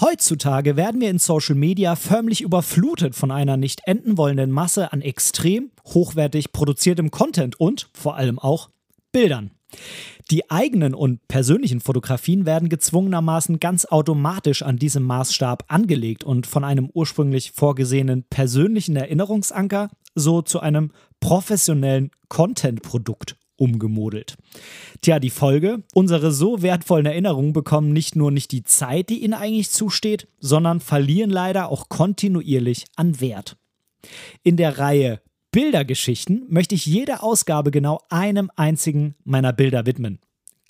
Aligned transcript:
Heutzutage 0.00 0.76
werden 0.76 1.00
wir 1.00 1.08
in 1.08 1.18
Social 1.18 1.54
Media 1.54 1.96
förmlich 1.96 2.42
überflutet 2.42 3.14
von 3.14 3.30
einer 3.30 3.56
nicht 3.56 3.80
enden 3.86 4.18
wollenden 4.18 4.50
Masse 4.50 4.92
an 4.92 5.00
extrem 5.00 5.70
hochwertig 5.86 6.52
produziertem 6.52 7.10
Content 7.10 7.58
und 7.58 7.88
vor 7.94 8.16
allem 8.16 8.38
auch 8.38 8.68
Bildern. 9.10 9.52
Die 10.30 10.50
eigenen 10.50 10.94
und 10.94 11.26
persönlichen 11.28 11.80
Fotografien 11.80 12.44
werden 12.44 12.68
gezwungenermaßen 12.68 13.58
ganz 13.58 13.86
automatisch 13.86 14.62
an 14.62 14.76
diesem 14.76 15.02
Maßstab 15.04 15.64
angelegt 15.68 16.24
und 16.24 16.46
von 16.46 16.62
einem 16.62 16.90
ursprünglich 16.92 17.52
vorgesehenen 17.52 18.24
persönlichen 18.24 18.96
Erinnerungsanker 18.96 19.88
so 20.14 20.42
zu 20.42 20.60
einem 20.60 20.92
professionellen 21.20 22.10
Content-Produkt 22.28 23.36
umgemodelt. 23.56 24.36
Tja, 25.00 25.18
die 25.18 25.30
Folge, 25.30 25.82
unsere 25.94 26.32
so 26.32 26.62
wertvollen 26.62 27.06
Erinnerungen 27.06 27.52
bekommen 27.52 27.92
nicht 27.92 28.16
nur 28.16 28.30
nicht 28.30 28.52
die 28.52 28.62
Zeit, 28.62 29.08
die 29.08 29.22
ihnen 29.22 29.34
eigentlich 29.34 29.70
zusteht, 29.70 30.28
sondern 30.38 30.80
verlieren 30.80 31.30
leider 31.30 31.70
auch 31.70 31.88
kontinuierlich 31.88 32.84
an 32.96 33.20
Wert. 33.20 33.56
In 34.42 34.56
der 34.56 34.78
Reihe 34.78 35.20
Bildergeschichten 35.50 36.44
möchte 36.48 36.74
ich 36.74 36.84
jede 36.84 37.22
Ausgabe 37.22 37.70
genau 37.70 38.00
einem 38.10 38.50
einzigen 38.56 39.14
meiner 39.24 39.52
Bilder 39.52 39.86
widmen. 39.86 40.18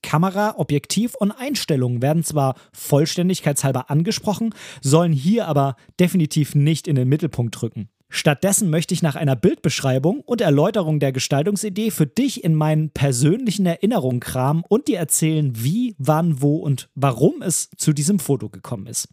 Kamera, 0.03 0.55
Objektiv 0.59 1.17
und 1.17 1.33
Einstellungen 1.33 2.01
werden 2.01 2.23
zwar 2.23 2.55
vollständigkeitshalber 2.73 3.91
angesprochen, 3.91 4.55
sollen 4.81 5.13
hier 5.13 5.49
aber 5.49 5.75
definitiv 5.99 6.55
nicht 6.55 6.87
in 6.87 6.95
den 6.95 7.09
Mittelpunkt 7.09 7.61
rücken. 7.63 7.89
Stattdessen 8.09 8.71
möchte 8.71 8.95
ich 8.95 9.03
nach 9.03 9.17
einer 9.17 9.35
Bildbeschreibung 9.35 10.21
und 10.21 10.41
Erläuterung 10.41 11.01
der 11.01 11.13
Gestaltungsidee 11.13 11.91
für 11.91 12.07
dich 12.07 12.45
in 12.45 12.55
meinen 12.55 12.91
persönlichen 12.91 13.67
Erinnerungen 13.67 14.21
kramen 14.21 14.63
und 14.69 14.87
dir 14.89 14.99
erzählen, 14.99 15.53
wie, 15.57 15.97
wann, 15.99 16.41
wo 16.41 16.57
und 16.57 16.89
warum 16.95 17.43
es 17.43 17.69
zu 17.77 17.93
diesem 17.93 18.19
Foto 18.19 18.49
gekommen 18.49 18.87
ist. 18.87 19.09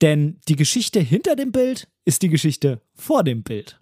Denn 0.00 0.40
die 0.48 0.56
Geschichte 0.56 0.98
hinter 1.00 1.36
dem 1.36 1.52
Bild 1.52 1.88
ist 2.04 2.22
die 2.22 2.28
Geschichte 2.28 2.80
vor 2.94 3.22
dem 3.22 3.42
Bild. 3.42 3.78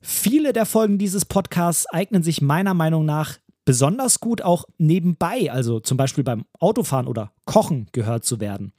Viele 0.00 0.52
der 0.52 0.66
Folgen 0.66 0.98
dieses 0.98 1.24
Podcasts 1.24 1.86
eignen 1.86 2.22
sich 2.22 2.40
meiner 2.40 2.74
Meinung 2.74 3.04
nach 3.04 3.38
besonders 3.64 4.18
gut 4.18 4.42
auch 4.42 4.64
nebenbei, 4.78 5.52
also 5.52 5.78
zum 5.78 5.96
Beispiel 5.96 6.24
beim 6.24 6.44
Autofahren 6.58 7.06
oder 7.06 7.32
Kochen 7.44 7.86
gehört 7.92 8.24
zu 8.24 8.40
werden. 8.40 8.72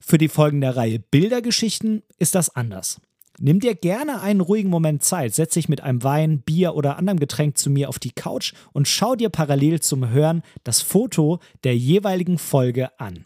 Für 0.00 0.16
die 0.16 0.28
Folgen 0.28 0.62
der 0.62 0.76
Reihe 0.76 0.98
Bildergeschichten 0.98 2.02
ist 2.18 2.34
das 2.34 2.54
anders. 2.56 3.00
Nimm 3.42 3.58
dir 3.58 3.74
gerne 3.74 4.20
einen 4.20 4.42
ruhigen 4.42 4.68
Moment 4.68 5.02
Zeit, 5.02 5.34
setz 5.34 5.54
dich 5.54 5.66
mit 5.66 5.80
einem 5.80 6.02
Wein, 6.02 6.42
Bier 6.42 6.74
oder 6.74 6.98
anderem 6.98 7.18
Getränk 7.18 7.56
zu 7.56 7.70
mir 7.70 7.88
auf 7.88 7.98
die 7.98 8.10
Couch 8.10 8.52
und 8.74 8.86
schau 8.86 9.16
dir 9.16 9.30
parallel 9.30 9.80
zum 9.80 10.10
Hören 10.10 10.42
das 10.62 10.82
Foto 10.82 11.40
der 11.64 11.74
jeweiligen 11.74 12.36
Folge 12.36 13.00
an. 13.00 13.24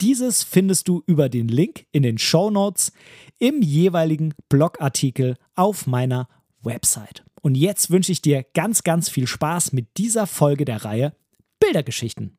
Dieses 0.00 0.42
findest 0.42 0.88
du 0.88 1.04
über 1.06 1.28
den 1.28 1.46
Link 1.46 1.86
in 1.92 2.02
den 2.02 2.18
Show 2.18 2.50
Notes 2.50 2.92
im 3.38 3.62
jeweiligen 3.62 4.34
Blogartikel 4.48 5.36
auf 5.54 5.86
meiner 5.86 6.28
Website. 6.62 7.22
Und 7.40 7.54
jetzt 7.54 7.92
wünsche 7.92 8.10
ich 8.10 8.20
dir 8.20 8.44
ganz, 8.54 8.82
ganz 8.82 9.08
viel 9.08 9.28
Spaß 9.28 9.72
mit 9.72 9.98
dieser 9.98 10.26
Folge 10.26 10.64
der 10.64 10.84
Reihe 10.84 11.14
Bildergeschichten. 11.60 12.38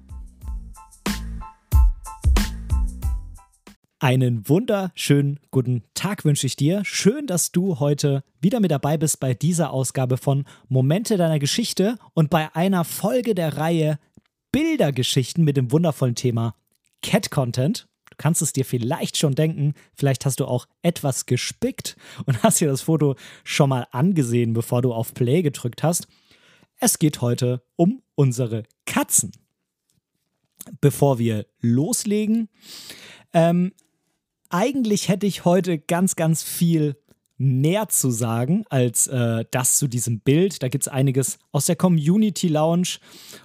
Einen 4.01 4.49
wunderschönen 4.49 5.39
guten 5.51 5.83
Tag 5.93 6.25
wünsche 6.25 6.47
ich 6.47 6.55
dir. 6.55 6.83
Schön, 6.83 7.27
dass 7.27 7.51
du 7.51 7.79
heute 7.79 8.23
wieder 8.41 8.59
mit 8.59 8.71
dabei 8.71 8.97
bist 8.97 9.19
bei 9.19 9.35
dieser 9.35 9.69
Ausgabe 9.71 10.17
von 10.17 10.45
Momente 10.67 11.17
deiner 11.17 11.37
Geschichte 11.37 11.99
und 12.15 12.31
bei 12.31 12.49
einer 12.55 12.83
Folge 12.83 13.35
der 13.35 13.57
Reihe 13.57 13.99
Bildergeschichten 14.51 15.43
mit 15.43 15.55
dem 15.55 15.71
wundervollen 15.71 16.15
Thema 16.15 16.55
Cat 17.03 17.29
Content 17.29 17.87
kannst 18.17 18.41
es 18.41 18.53
dir 18.53 18.65
vielleicht 18.65 19.17
schon 19.17 19.35
denken, 19.35 19.75
vielleicht 19.93 20.25
hast 20.25 20.39
du 20.39 20.45
auch 20.45 20.65
etwas 20.81 21.27
gespickt 21.27 21.95
und 22.25 22.41
hast 22.41 22.59
dir 22.59 22.69
das 22.69 22.81
Foto 22.81 23.15
schon 23.43 23.69
mal 23.69 23.85
angesehen, 23.91 24.53
bevor 24.53 24.81
du 24.81 24.93
auf 24.93 25.13
Play 25.13 25.43
gedrückt 25.43 25.83
hast. 25.83 26.07
Es 26.79 26.97
geht 26.97 27.21
heute 27.21 27.61
um 27.75 28.01
unsere 28.15 28.63
Katzen. 28.87 29.31
Bevor 30.79 31.19
wir 31.19 31.45
loslegen, 31.59 32.49
ähm, 33.33 33.73
eigentlich 34.53 35.09
hätte 35.09 35.25
ich 35.25 35.45
heute 35.45 35.79
ganz, 35.79 36.15
ganz 36.15 36.43
viel 36.43 36.95
mehr 37.37 37.89
zu 37.89 38.11
sagen 38.11 38.65
als 38.69 39.07
äh, 39.07 39.45
das 39.49 39.77
zu 39.77 39.87
diesem 39.87 40.19
Bild. 40.19 40.61
Da 40.61 40.69
gibt 40.69 40.83
es 40.83 40.87
einiges 40.87 41.39
aus 41.51 41.65
der 41.65 41.75
Community 41.75 42.47
Lounge 42.47 42.99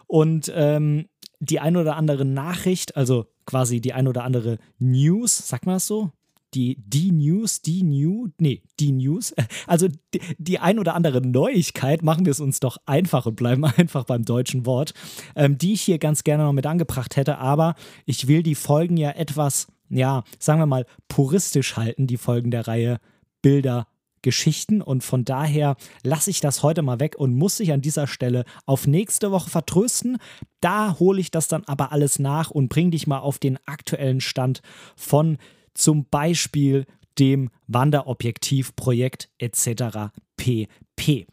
und 0.07 0.53
ähm, 0.55 1.07
die 1.41 1.61
ein 1.61 1.77
oder 1.77 1.97
andere 1.97 2.25
Nachricht, 2.25 2.97
also 2.97 3.27
quasi 3.47 3.81
die 3.81 3.93
ein 3.93 4.09
oder 4.09 4.25
andere 4.25 4.59
News, 4.79 5.49
sagt 5.49 5.67
man 5.67 5.77
das 5.77 5.87
so? 5.87 6.13
Die, 6.55 6.77
die 6.79 7.11
News, 7.11 7.61
die 7.61 7.83
New, 7.83 8.29
nee, 8.39 8.63
die 8.81 8.93
News. 8.93 9.35
Also 9.67 9.89
die, 9.89 10.21
die 10.39 10.59
ein 10.59 10.79
oder 10.79 10.95
andere 10.95 11.21
Neuigkeit, 11.21 12.03
machen 12.03 12.25
wir 12.25 12.31
es 12.31 12.41
uns 12.41 12.61
doch 12.61 12.79
einfach 12.87 13.27
und 13.27 13.37
bleiben 13.37 13.65
einfach 13.77 14.05
beim 14.05 14.25
deutschen 14.25 14.67
Wort, 14.67 14.95
ähm, 15.35 15.59
die 15.59 15.73
ich 15.73 15.83
hier 15.83 15.99
ganz 15.99 16.23
gerne 16.23 16.45
noch 16.45 16.53
mit 16.53 16.67
angebracht 16.67 17.17
hätte. 17.17 17.39
Aber 17.39 17.75
ich 18.05 18.29
will 18.29 18.43
die 18.43 18.55
Folgen 18.55 18.97
ja 18.97 19.11
etwas, 19.11 19.69
ja, 19.89 20.25
sagen 20.39 20.61
wir 20.61 20.67
mal, 20.67 20.87
puristisch 21.09 21.77
halten, 21.77 22.07
die 22.07 22.17
Folgen 22.17 22.51
der 22.51 22.67
Reihe 22.67 22.99
Bilder 23.43 23.87
Geschichten 24.27 24.83
und 24.83 25.05
von 25.05 25.25
daher 25.25 25.77
lasse 26.03 26.31
ich 26.31 26.41
das 26.41 26.65
heute 26.65 26.83
mal 26.83 26.99
weg 26.99 27.15
und 27.17 27.37
muss 27.37 27.59
sich 27.59 27.73
an 27.73 27.81
dieser 27.81 28.09
Stelle 28.09 28.45
auf 28.65 28.89
nächste 28.89 29.31
Woche 29.31 29.51
vertrösten. 29.51 30.19
Da 30.61 30.99
hole 30.99 31.21
ich 31.21 31.31
das 31.31 31.47
dann 31.47 31.63
aber 31.67 31.93
alles 31.93 32.19
nach 32.19 32.51
und 32.51 32.69
bringe 32.69 32.91
dich 32.91 33.07
mal 33.07 33.21
auf 33.21 33.39
den 33.39 33.57
aktuellen 33.67 34.21
Stand 34.21 34.63
von 34.97 35.39
zum 35.75 36.07
Beispiel 36.07 36.87
dem 37.21 37.51
Wanderobjektivprojekt 37.69 39.31
etc. 39.39 40.11
pp. 40.37 41.27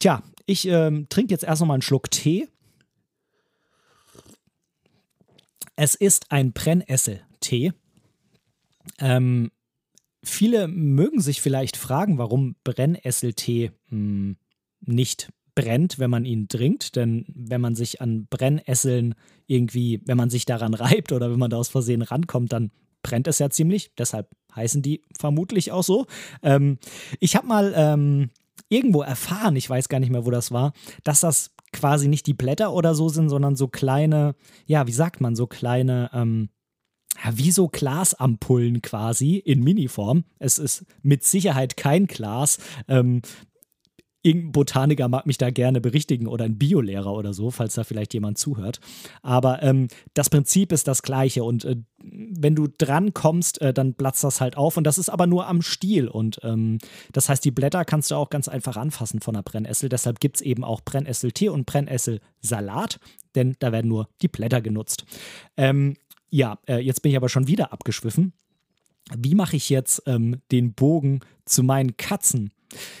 Tja, 0.00 0.22
ich 0.46 0.66
ähm, 0.66 1.08
trinke 1.08 1.32
jetzt 1.32 1.44
erst 1.44 1.60
noch 1.60 1.68
mal 1.68 1.74
einen 1.74 1.82
Schluck 1.82 2.10
Tee. 2.10 2.48
Es 5.76 5.94
ist 5.94 6.32
ein 6.32 6.52
Brennnessel-Tee. 7.46 7.72
Ähm, 9.00 9.50
Viele 10.28 10.66
mögen 10.66 11.20
sich 11.20 11.40
vielleicht 11.40 11.76
fragen, 11.76 12.18
warum 12.18 12.56
Brennesseltee 12.64 13.70
hm, 13.90 14.36
nicht 14.80 15.30
brennt, 15.54 16.00
wenn 16.00 16.10
man 16.10 16.24
ihn 16.24 16.48
trinkt. 16.48 16.96
Denn 16.96 17.24
wenn 17.28 17.60
man 17.60 17.76
sich 17.76 18.00
an 18.00 18.26
Brennesseln 18.28 19.14
irgendwie, 19.46 20.02
wenn 20.04 20.16
man 20.16 20.28
sich 20.28 20.44
daran 20.44 20.74
reibt 20.74 21.12
oder 21.12 21.30
wenn 21.30 21.38
man 21.38 21.50
da 21.50 21.58
aus 21.58 21.68
Versehen 21.68 22.02
rankommt, 22.02 22.52
dann 22.52 22.72
brennt 23.02 23.28
es 23.28 23.38
ja 23.38 23.50
ziemlich. 23.50 23.94
Deshalb 23.96 24.28
heißen 24.56 24.82
die 24.82 25.02
vermutlich 25.16 25.70
auch 25.70 25.84
so. 25.84 26.06
Ähm, 26.42 26.78
ich 27.20 27.36
habe 27.36 27.46
mal 27.46 27.72
ähm, 27.76 28.30
irgendwo 28.68 29.02
erfahren, 29.02 29.54
ich 29.54 29.70
weiß 29.70 29.88
gar 29.88 30.00
nicht 30.00 30.10
mehr, 30.10 30.26
wo 30.26 30.32
das 30.32 30.50
war, 30.50 30.72
dass 31.04 31.20
das 31.20 31.52
quasi 31.72 32.08
nicht 32.08 32.26
die 32.26 32.34
Blätter 32.34 32.72
oder 32.72 32.96
so 32.96 33.08
sind, 33.08 33.28
sondern 33.28 33.54
so 33.54 33.68
kleine, 33.68 34.34
ja, 34.66 34.88
wie 34.88 34.92
sagt 34.92 35.20
man, 35.20 35.36
so 35.36 35.46
kleine, 35.46 36.10
ähm, 36.12 36.48
wie 37.32 37.50
so 37.50 37.68
Glasampullen 37.68 38.82
quasi 38.82 39.36
in 39.36 39.62
Miniform. 39.62 40.24
Es 40.38 40.58
ist 40.58 40.84
mit 41.02 41.24
Sicherheit 41.24 41.76
kein 41.76 42.06
Glas. 42.06 42.58
Ähm, 42.88 43.22
irgendein 44.26 44.52
Botaniker 44.52 45.08
mag 45.08 45.24
mich 45.26 45.38
da 45.38 45.50
gerne 45.50 45.80
berichtigen 45.80 46.26
oder 46.26 46.44
ein 46.44 46.58
Biolehrer 46.58 47.12
oder 47.12 47.32
so, 47.32 47.50
falls 47.50 47.74
da 47.74 47.84
vielleicht 47.84 48.12
jemand 48.12 48.38
zuhört. 48.38 48.80
Aber 49.22 49.62
ähm, 49.62 49.86
das 50.14 50.28
Prinzip 50.28 50.72
ist 50.72 50.88
das 50.88 51.02
gleiche 51.02 51.44
und 51.44 51.64
äh, 51.64 51.76
wenn 52.02 52.56
du 52.56 52.66
dran 52.66 53.14
kommst, 53.14 53.60
äh, 53.60 53.72
dann 53.72 53.94
platzt 53.94 54.24
das 54.24 54.40
halt 54.40 54.56
auf 54.56 54.76
und 54.76 54.84
das 54.84 54.98
ist 54.98 55.08
aber 55.08 55.26
nur 55.26 55.46
am 55.46 55.62
Stiel 55.62 56.08
und 56.08 56.40
ähm, 56.42 56.78
das 57.12 57.28
heißt, 57.28 57.44
die 57.44 57.52
Blätter 57.52 57.84
kannst 57.84 58.10
du 58.10 58.16
auch 58.16 58.28
ganz 58.28 58.48
einfach 58.48 58.76
anfassen 58.76 59.20
von 59.20 59.34
der 59.34 59.42
Brennessel. 59.42 59.88
Deshalb 59.88 60.18
gibt 60.18 60.36
es 60.36 60.42
eben 60.42 60.64
auch 60.64 60.80
Brennesseltee 60.84 61.48
und 61.48 61.66
Brennnesselsalat, 61.66 62.98
denn 63.36 63.54
da 63.60 63.70
werden 63.70 63.88
nur 63.88 64.08
die 64.22 64.28
Blätter 64.28 64.60
genutzt. 64.60 65.04
Ähm, 65.56 65.94
ja, 66.30 66.58
äh, 66.66 66.78
jetzt 66.78 67.02
bin 67.02 67.10
ich 67.10 67.16
aber 67.16 67.28
schon 67.28 67.46
wieder 67.46 67.72
abgeschwiffen. 67.72 68.32
Wie 69.16 69.34
mache 69.34 69.56
ich 69.56 69.70
jetzt 69.70 70.02
ähm, 70.06 70.42
den 70.50 70.74
Bogen 70.74 71.20
zu 71.44 71.62
meinen 71.62 71.96
Katzen? 71.96 72.50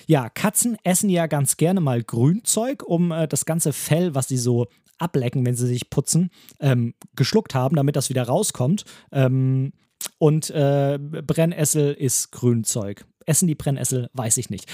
Ja, 0.06 0.28
Katzen 0.28 0.76
essen 0.84 1.10
ja 1.10 1.26
ganz 1.26 1.56
gerne 1.56 1.80
mal 1.80 2.02
Grünzeug, 2.02 2.84
um 2.84 3.10
äh, 3.10 3.26
das 3.26 3.44
ganze 3.44 3.72
Fell, 3.72 4.14
was 4.14 4.28
sie 4.28 4.36
so 4.36 4.66
ablecken, 4.98 5.44
wenn 5.44 5.56
sie 5.56 5.66
sich 5.66 5.90
putzen, 5.90 6.30
ähm, 6.60 6.94
geschluckt 7.16 7.54
haben, 7.54 7.76
damit 7.76 7.96
das 7.96 8.08
wieder 8.08 8.22
rauskommt. 8.22 8.84
Ähm, 9.10 9.72
Und 10.18 10.50
äh, 10.50 10.98
Brennessel 11.00 11.92
ist 11.92 12.30
Grünzeug. 12.32 13.04
Essen 13.26 13.48
die 13.48 13.54
Brennessel? 13.54 14.08
Weiß 14.12 14.36
ich 14.36 14.50
nicht. 14.50 14.70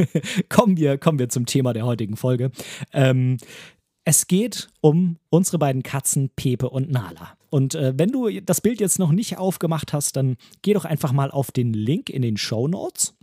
kommen, 0.48 0.76
wir, 0.76 0.96
kommen 0.98 1.18
wir 1.18 1.28
zum 1.28 1.46
Thema 1.46 1.72
der 1.72 1.84
heutigen 1.84 2.16
Folge. 2.16 2.52
Ähm, 2.92 3.38
es 4.04 4.28
geht 4.28 4.68
um 4.80 5.18
unsere 5.30 5.58
beiden 5.58 5.82
Katzen 5.82 6.30
Pepe 6.36 6.70
und 6.70 6.90
Nala. 6.90 7.35
Und 7.50 7.74
äh, 7.74 7.94
wenn 7.96 8.10
du 8.10 8.28
das 8.40 8.60
Bild 8.60 8.80
jetzt 8.80 8.98
noch 8.98 9.12
nicht 9.12 9.38
aufgemacht 9.38 9.92
hast, 9.92 10.16
dann 10.16 10.36
geh 10.62 10.74
doch 10.74 10.84
einfach 10.84 11.12
mal 11.12 11.30
auf 11.30 11.50
den 11.50 11.72
Link 11.72 12.10
in 12.10 12.22
den 12.22 12.36
Show 12.36 12.68
Notes. 12.68 13.14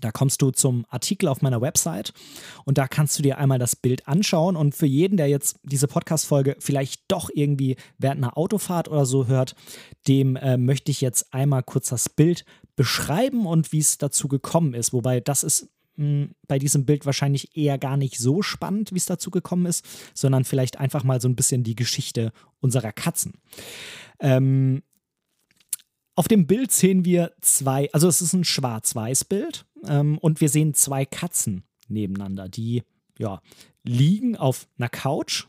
Da 0.00 0.10
kommst 0.10 0.42
du 0.42 0.50
zum 0.50 0.84
Artikel 0.90 1.28
auf 1.28 1.42
meiner 1.42 1.60
Website 1.60 2.12
und 2.64 2.76
da 2.76 2.86
kannst 2.86 3.18
du 3.18 3.22
dir 3.22 3.38
einmal 3.38 3.58
das 3.58 3.76
Bild 3.76 4.06
anschauen. 4.08 4.56
Und 4.56 4.74
für 4.74 4.86
jeden, 4.86 5.16
der 5.16 5.28
jetzt 5.28 5.58
diese 5.62 5.88
Podcast-Folge 5.88 6.56
vielleicht 6.58 7.02
doch 7.08 7.30
irgendwie 7.32 7.76
während 7.98 8.22
einer 8.22 8.36
Autofahrt 8.36 8.88
oder 8.88 9.06
so 9.06 9.26
hört, 9.26 9.54
dem 10.06 10.36
äh, 10.36 10.56
möchte 10.56 10.90
ich 10.90 11.00
jetzt 11.00 11.32
einmal 11.32 11.62
kurz 11.62 11.88
das 11.88 12.08
Bild 12.08 12.44
beschreiben 12.74 13.46
und 13.46 13.72
wie 13.72 13.78
es 13.78 13.96
dazu 13.98 14.28
gekommen 14.28 14.74
ist. 14.74 14.92
Wobei 14.92 15.20
das 15.20 15.44
ist 15.44 15.70
mh, 15.96 16.28
bei 16.46 16.58
diesem 16.58 16.84
Bild 16.84 17.06
wahrscheinlich 17.06 17.56
eher 17.56 17.78
gar 17.78 17.96
nicht 17.96 18.18
so 18.18 18.42
spannend, 18.42 18.92
wie 18.92 18.98
es 18.98 19.06
dazu 19.06 19.30
gekommen 19.30 19.66
ist, 19.66 19.84
sondern 20.14 20.44
vielleicht 20.44 20.78
einfach 20.78 21.04
mal 21.04 21.20
so 21.20 21.28
ein 21.28 21.36
bisschen 21.36 21.64
die 21.64 21.76
Geschichte 21.76 22.32
unserer 22.60 22.92
Katzen. 22.92 23.34
Ähm, 24.20 24.82
auf 26.14 26.28
dem 26.28 26.46
Bild 26.46 26.72
sehen 26.72 27.04
wir 27.04 27.32
zwei, 27.42 27.90
also 27.92 28.08
es 28.08 28.22
ist 28.22 28.32
ein 28.32 28.44
Schwarz-Weiß-Bild 28.44 29.66
ähm, 29.86 30.16
und 30.18 30.40
wir 30.40 30.48
sehen 30.48 30.72
zwei 30.72 31.04
Katzen 31.04 31.64
nebeneinander, 31.88 32.48
die 32.48 32.82
ja, 33.18 33.40
liegen 33.84 34.36
auf 34.36 34.66
einer 34.78 34.88
Couch 34.88 35.46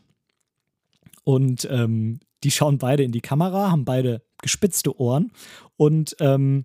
und 1.24 1.66
ähm, 1.70 2.20
die 2.44 2.50
schauen 2.50 2.78
beide 2.78 3.02
in 3.02 3.12
die 3.12 3.20
Kamera, 3.20 3.70
haben 3.70 3.84
beide 3.84 4.22
gespitzte 4.42 4.98
Ohren 5.00 5.32
und 5.76 6.16
ähm, 6.20 6.64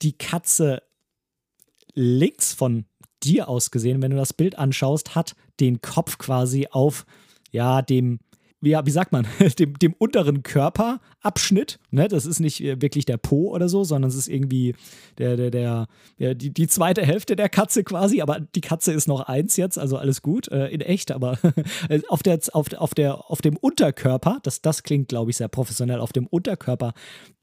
die 0.00 0.12
Katze 0.12 0.82
links 1.94 2.52
von 2.52 2.86
dir 3.24 3.48
aus 3.48 3.70
gesehen, 3.70 4.02
wenn 4.02 4.10
du 4.10 4.16
das 4.16 4.32
Bild 4.32 4.58
anschaust, 4.58 5.14
hat 5.14 5.34
den 5.60 5.80
Kopf 5.80 6.18
quasi 6.18 6.68
auf 6.70 7.04
ja 7.50 7.82
dem 7.82 8.20
ja, 8.62 8.86
wie 8.86 8.90
sagt 8.90 9.12
man, 9.12 9.26
dem, 9.58 9.78
dem 9.78 9.94
unteren 9.98 10.42
Körperabschnitt. 10.42 11.78
Ne? 11.90 12.08
Das 12.08 12.26
ist 12.26 12.40
nicht 12.40 12.62
äh, 12.62 12.80
wirklich 12.80 13.04
der 13.04 13.16
Po 13.16 13.50
oder 13.50 13.68
so, 13.68 13.84
sondern 13.84 14.08
es 14.08 14.16
ist 14.16 14.28
irgendwie 14.28 14.74
der, 15.18 15.36
der, 15.36 15.50
der, 15.50 15.88
der 16.18 16.34
die, 16.34 16.50
die 16.50 16.66
zweite 16.68 17.04
Hälfte 17.04 17.36
der 17.36 17.48
Katze 17.48 17.84
quasi. 17.84 18.20
Aber 18.20 18.40
die 18.40 18.60
Katze 18.60 18.92
ist 18.92 19.08
noch 19.08 19.20
eins 19.20 19.56
jetzt, 19.56 19.78
also 19.78 19.96
alles 19.96 20.22
gut, 20.22 20.48
äh, 20.48 20.68
in 20.68 20.80
echt. 20.80 21.10
Aber 21.10 21.38
auf, 22.08 22.22
der, 22.22 22.38
auf, 22.52 22.72
auf, 22.74 22.94
der, 22.94 23.30
auf 23.30 23.42
dem 23.42 23.56
Unterkörper, 23.56 24.38
das, 24.42 24.62
das 24.62 24.82
klingt, 24.82 25.08
glaube 25.08 25.30
ich, 25.30 25.36
sehr 25.36 25.48
professionell, 25.48 26.00
auf 26.00 26.12
dem 26.12 26.26
Unterkörper 26.26 26.94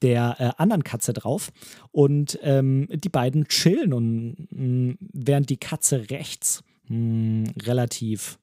der 0.02 0.36
äh, 0.38 0.50
anderen 0.56 0.84
Katze 0.84 1.12
drauf. 1.12 1.52
Und 1.92 2.38
ähm, 2.42 2.88
die 2.90 3.08
beiden 3.08 3.46
chillen 3.48 3.92
und 3.92 4.48
mh, 4.50 4.92
mm, 4.92 4.98
während 5.12 5.50
die 5.50 5.58
Katze 5.58 6.10
rechts 6.10 6.62
mh, 6.88 6.96
mm, 6.96 7.44
relativ 7.62 8.38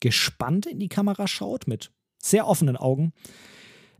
gespannt 0.00 0.66
in 0.66 0.78
die 0.78 0.88
Kamera 0.88 1.26
schaut, 1.26 1.66
mit 1.66 1.90
sehr 2.22 2.46
offenen 2.46 2.76
Augen, 2.76 3.12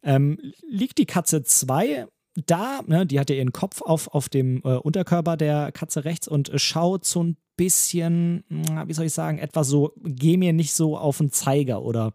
ähm, 0.03 0.39
liegt 0.69 0.99
die 0.99 1.07
Katze 1.07 1.43
2 1.43 2.07
da, 2.47 2.83
ne, 2.87 3.07
die 3.07 3.19
hat 3.19 3.31
ja 3.31 3.37
ihren 3.37 3.53
Kopf 3.53 3.83
auf, 3.83 4.09
auf 4.09 4.29
dem 4.29 4.59
äh, 4.65 4.77
Unterkörper 4.77 5.37
der 5.37 5.73
Katze 5.73 6.05
rechts 6.05 6.29
und 6.29 6.49
äh, 6.51 6.59
schaut 6.59 7.05
so 7.05 7.23
ein 7.23 7.37
bisschen, 7.57 8.45
wie 8.49 8.93
soll 8.93 9.07
ich 9.07 9.13
sagen, 9.13 9.39
etwa 9.39 9.65
so, 9.65 9.93
geh 10.05 10.37
mir 10.37 10.53
nicht 10.53 10.73
so 10.73 10.97
auf 10.97 11.19
den 11.19 11.33
Zeiger 11.33 11.83
oder 11.83 12.13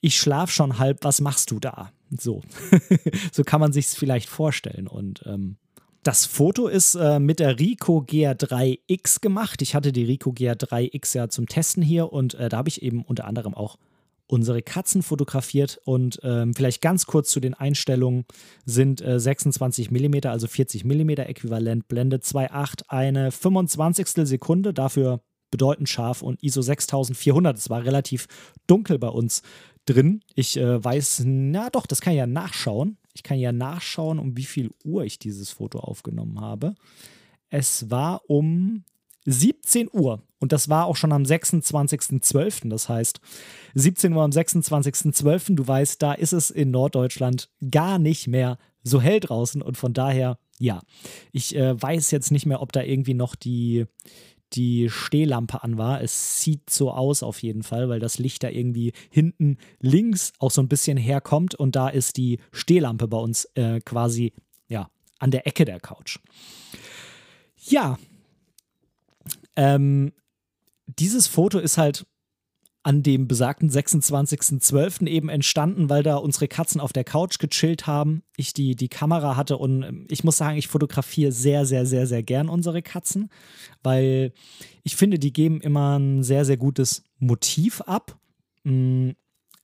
ich 0.00 0.16
schlaf 0.16 0.50
schon 0.50 0.78
halb, 0.78 1.04
was 1.04 1.20
machst 1.20 1.50
du 1.50 1.60
da? 1.60 1.92
So, 2.18 2.40
so 3.32 3.44
kann 3.44 3.60
man 3.60 3.74
sich 3.74 3.86
es 3.86 3.94
vielleicht 3.94 4.30
vorstellen 4.30 4.88
und 4.88 5.24
ähm, 5.26 5.58
das 6.02 6.26
Foto 6.26 6.66
ist 6.66 6.94
äh, 6.96 7.20
mit 7.20 7.38
der 7.38 7.58
Rico 7.58 7.98
GR3X 7.98 9.20
gemacht. 9.20 9.62
Ich 9.62 9.74
hatte 9.74 9.92
die 9.92 10.04
Rico 10.04 10.30
GR3X 10.30 11.16
ja 11.16 11.28
zum 11.28 11.46
Testen 11.46 11.82
hier 11.82 12.12
und 12.12 12.34
äh, 12.34 12.48
da 12.48 12.58
habe 12.58 12.68
ich 12.68 12.82
eben 12.82 13.04
unter 13.04 13.24
anderem 13.26 13.54
auch 13.54 13.78
unsere 14.26 14.62
Katzen 14.62 15.02
fotografiert 15.02 15.78
und 15.84 16.18
ähm, 16.22 16.54
vielleicht 16.54 16.80
ganz 16.80 17.06
kurz 17.06 17.30
zu 17.30 17.38
den 17.38 17.54
Einstellungen 17.54 18.24
sind 18.64 19.02
äh, 19.02 19.20
26 19.20 19.90
mm, 19.90 20.26
also 20.26 20.46
40 20.48 20.84
mm 20.84 21.10
äquivalent, 21.10 21.86
Blende 21.86 22.16
2.8, 22.16 22.84
eine 22.88 23.30
25. 23.30 24.26
Sekunde, 24.26 24.72
dafür 24.72 25.20
bedeutend 25.50 25.88
scharf 25.88 26.22
und 26.22 26.42
ISO 26.42 26.62
6400. 26.62 27.58
Es 27.58 27.68
war 27.68 27.84
relativ 27.84 28.26
dunkel 28.66 28.98
bei 28.98 29.08
uns 29.08 29.42
drin. 29.84 30.22
Ich 30.34 30.56
äh, 30.56 30.82
weiß, 30.82 31.22
na 31.26 31.68
doch, 31.70 31.86
das 31.86 32.00
kann 32.00 32.14
ich 32.14 32.18
ja 32.18 32.26
nachschauen. 32.26 32.96
Ich 33.14 33.22
kann 33.22 33.38
ja 33.38 33.52
nachschauen, 33.52 34.18
um 34.18 34.36
wie 34.36 34.44
viel 34.44 34.70
Uhr 34.84 35.04
ich 35.04 35.18
dieses 35.18 35.50
Foto 35.50 35.80
aufgenommen 35.80 36.40
habe. 36.40 36.74
Es 37.50 37.90
war 37.90 38.22
um 38.28 38.84
17 39.26 39.88
Uhr 39.92 40.22
und 40.38 40.52
das 40.52 40.68
war 40.68 40.86
auch 40.86 40.96
schon 40.96 41.12
am 41.12 41.22
26.12. 41.22 42.68
Das 42.68 42.88
heißt, 42.88 43.20
17 43.74 44.12
Uhr 44.12 44.22
am 44.22 44.30
26.12. 44.30 45.54
Du 45.54 45.66
weißt, 45.66 46.02
da 46.02 46.12
ist 46.12 46.32
es 46.32 46.50
in 46.50 46.70
Norddeutschland 46.70 47.50
gar 47.70 47.98
nicht 47.98 48.26
mehr 48.26 48.58
so 48.82 49.00
hell 49.00 49.20
draußen 49.20 49.62
und 49.62 49.76
von 49.76 49.92
daher, 49.92 50.38
ja, 50.58 50.80
ich 51.30 51.54
äh, 51.54 51.80
weiß 51.80 52.10
jetzt 52.10 52.32
nicht 52.32 52.46
mehr, 52.46 52.60
ob 52.60 52.72
da 52.72 52.82
irgendwie 52.82 53.14
noch 53.14 53.36
die, 53.36 53.86
die 54.54 54.88
Stehlampe 54.90 55.62
an 55.62 55.78
war. 55.78 56.02
Es 56.02 56.42
sieht 56.42 56.70
so 56.70 56.90
aus 56.90 57.22
auf 57.22 57.42
jeden 57.42 57.62
Fall, 57.62 57.88
weil 57.88 58.00
das 58.00 58.18
Licht 58.18 58.42
da 58.42 58.48
irgendwie 58.48 58.92
hinten 59.10 59.58
links 59.80 60.32
auch 60.38 60.50
so 60.50 60.62
ein 60.62 60.68
bisschen 60.68 60.96
herkommt 60.96 61.54
und 61.54 61.76
da 61.76 61.88
ist 61.88 62.16
die 62.16 62.38
Stehlampe 62.52 63.08
bei 63.08 63.18
uns 63.18 63.46
äh, 63.54 63.80
quasi 63.80 64.32
ja 64.68 64.88
an 65.18 65.30
der 65.30 65.46
Ecke 65.46 65.64
der 65.64 65.80
Couch. 65.80 66.18
Ja, 67.64 67.98
ähm, 69.56 70.12
dieses 70.86 71.26
Foto 71.26 71.58
ist 71.58 71.78
halt 71.78 72.06
an 72.84 73.02
dem 73.02 73.28
besagten 73.28 73.70
26.12. 73.70 75.06
eben 75.06 75.28
entstanden, 75.28 75.88
weil 75.88 76.02
da 76.02 76.16
unsere 76.16 76.48
Katzen 76.48 76.80
auf 76.80 76.92
der 76.92 77.04
Couch 77.04 77.38
gechillt 77.38 77.86
haben. 77.86 78.22
Ich 78.36 78.54
die, 78.54 78.74
die 78.74 78.88
Kamera 78.88 79.36
hatte 79.36 79.56
und 79.58 79.82
ähm, 79.82 80.06
ich 80.10 80.24
muss 80.24 80.36
sagen, 80.36 80.56
ich 80.56 80.68
fotografiere 80.68 81.32
sehr, 81.32 81.64
sehr, 81.64 81.86
sehr, 81.86 82.06
sehr 82.06 82.22
gern 82.22 82.48
unsere 82.48 82.82
Katzen, 82.82 83.30
weil 83.82 84.32
ich 84.82 84.96
finde, 84.96 85.18
die 85.18 85.32
geben 85.32 85.60
immer 85.60 85.98
ein 85.98 86.22
sehr, 86.22 86.44
sehr 86.44 86.56
gutes 86.56 87.04
Motiv 87.18 87.82
ab. 87.82 88.18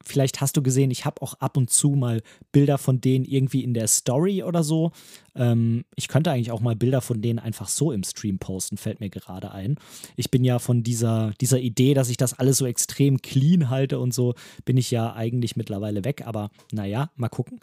Vielleicht 0.09 0.41
hast 0.41 0.57
du 0.57 0.63
gesehen, 0.63 0.91
ich 0.91 1.05
habe 1.05 1.23
auch 1.23 1.35
ab 1.35 1.57
und 1.57 1.71
zu 1.71 1.91
mal 1.91 2.23
Bilder 2.51 2.79
von 2.79 3.01
denen 3.01 3.25
irgendwie 3.25 3.63
in 3.63 3.75
der 3.75 3.87
Story 3.87 4.43
oder 4.43 4.63
so. 4.63 4.91
Ähm, 5.35 5.85
ich 5.95 6.09
könnte 6.09 6.31
eigentlich 6.31 6.51
auch 6.51 6.61
mal 6.61 6.75
Bilder 6.75 7.01
von 7.01 7.23
denen 7.23 7.39
einfach 7.39 7.69
so 7.69 7.93
im 7.93 8.03
Stream 8.03 8.39
posten, 8.39 8.77
fällt 8.77 9.01
mir 9.01 9.11
gerade 9.11 9.53
ein. 9.53 9.77
Ich 10.17 10.31
bin 10.31 10.45
ja 10.45 10.59
von 10.59 10.83
dieser, 10.83 11.33
dieser 11.41 11.61
Idee, 11.61 11.95
dass 11.95 12.11
ich 12.11 12.17
das 12.17 12.35
alles 12.35 12.59
so 12.59 12.67
extrem 12.67 13.23
clean 13.23 13.71
halte 13.71 13.99
und 13.99 14.13
so, 14.13 14.35
bin 14.65 14.77
ich 14.77 14.91
ja 14.91 15.15
eigentlich 15.15 15.57
mittlerweile 15.57 16.05
weg. 16.05 16.23
Aber 16.27 16.51
naja, 16.73 17.11
mal 17.17 17.29
gucken. 17.29 17.61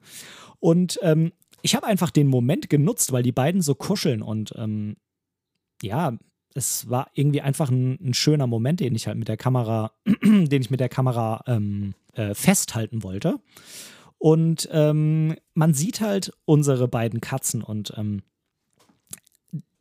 Und 0.59 0.99
ähm, 1.01 1.31
ich 1.61 1.75
habe 1.75 1.87
einfach 1.87 2.11
den 2.11 2.27
Moment 2.27 2.69
genutzt, 2.69 3.11
weil 3.11 3.23
die 3.23 3.31
beiden 3.31 3.61
so 3.61 3.75
kuscheln 3.75 4.21
und 4.21 4.53
ähm, 4.55 4.97
ja, 5.81 6.17
es 6.55 6.89
war 6.89 7.11
irgendwie 7.13 7.41
einfach 7.41 7.69
ein, 7.69 7.99
ein, 8.01 8.13
schöner 8.13 8.47
Moment, 8.47 8.79
den 8.79 8.95
ich 8.95 9.07
halt 9.07 9.17
mit 9.17 9.27
der 9.27 9.37
Kamera, 9.37 9.91
den 10.23 10.61
ich 10.61 10.71
mit 10.71 10.79
der 10.79 10.89
Kamera 10.89 11.43
ähm, 11.47 11.93
äh, 12.13 12.33
festhalten 12.33 13.03
wollte. 13.03 13.39
Und 14.17 14.67
ähm, 14.71 15.35
man 15.53 15.73
sieht 15.73 16.01
halt 16.01 16.31
unsere 16.45 16.87
beiden 16.87 17.21
Katzen 17.21 17.61
und 17.61 17.93
ähm, 17.97 18.23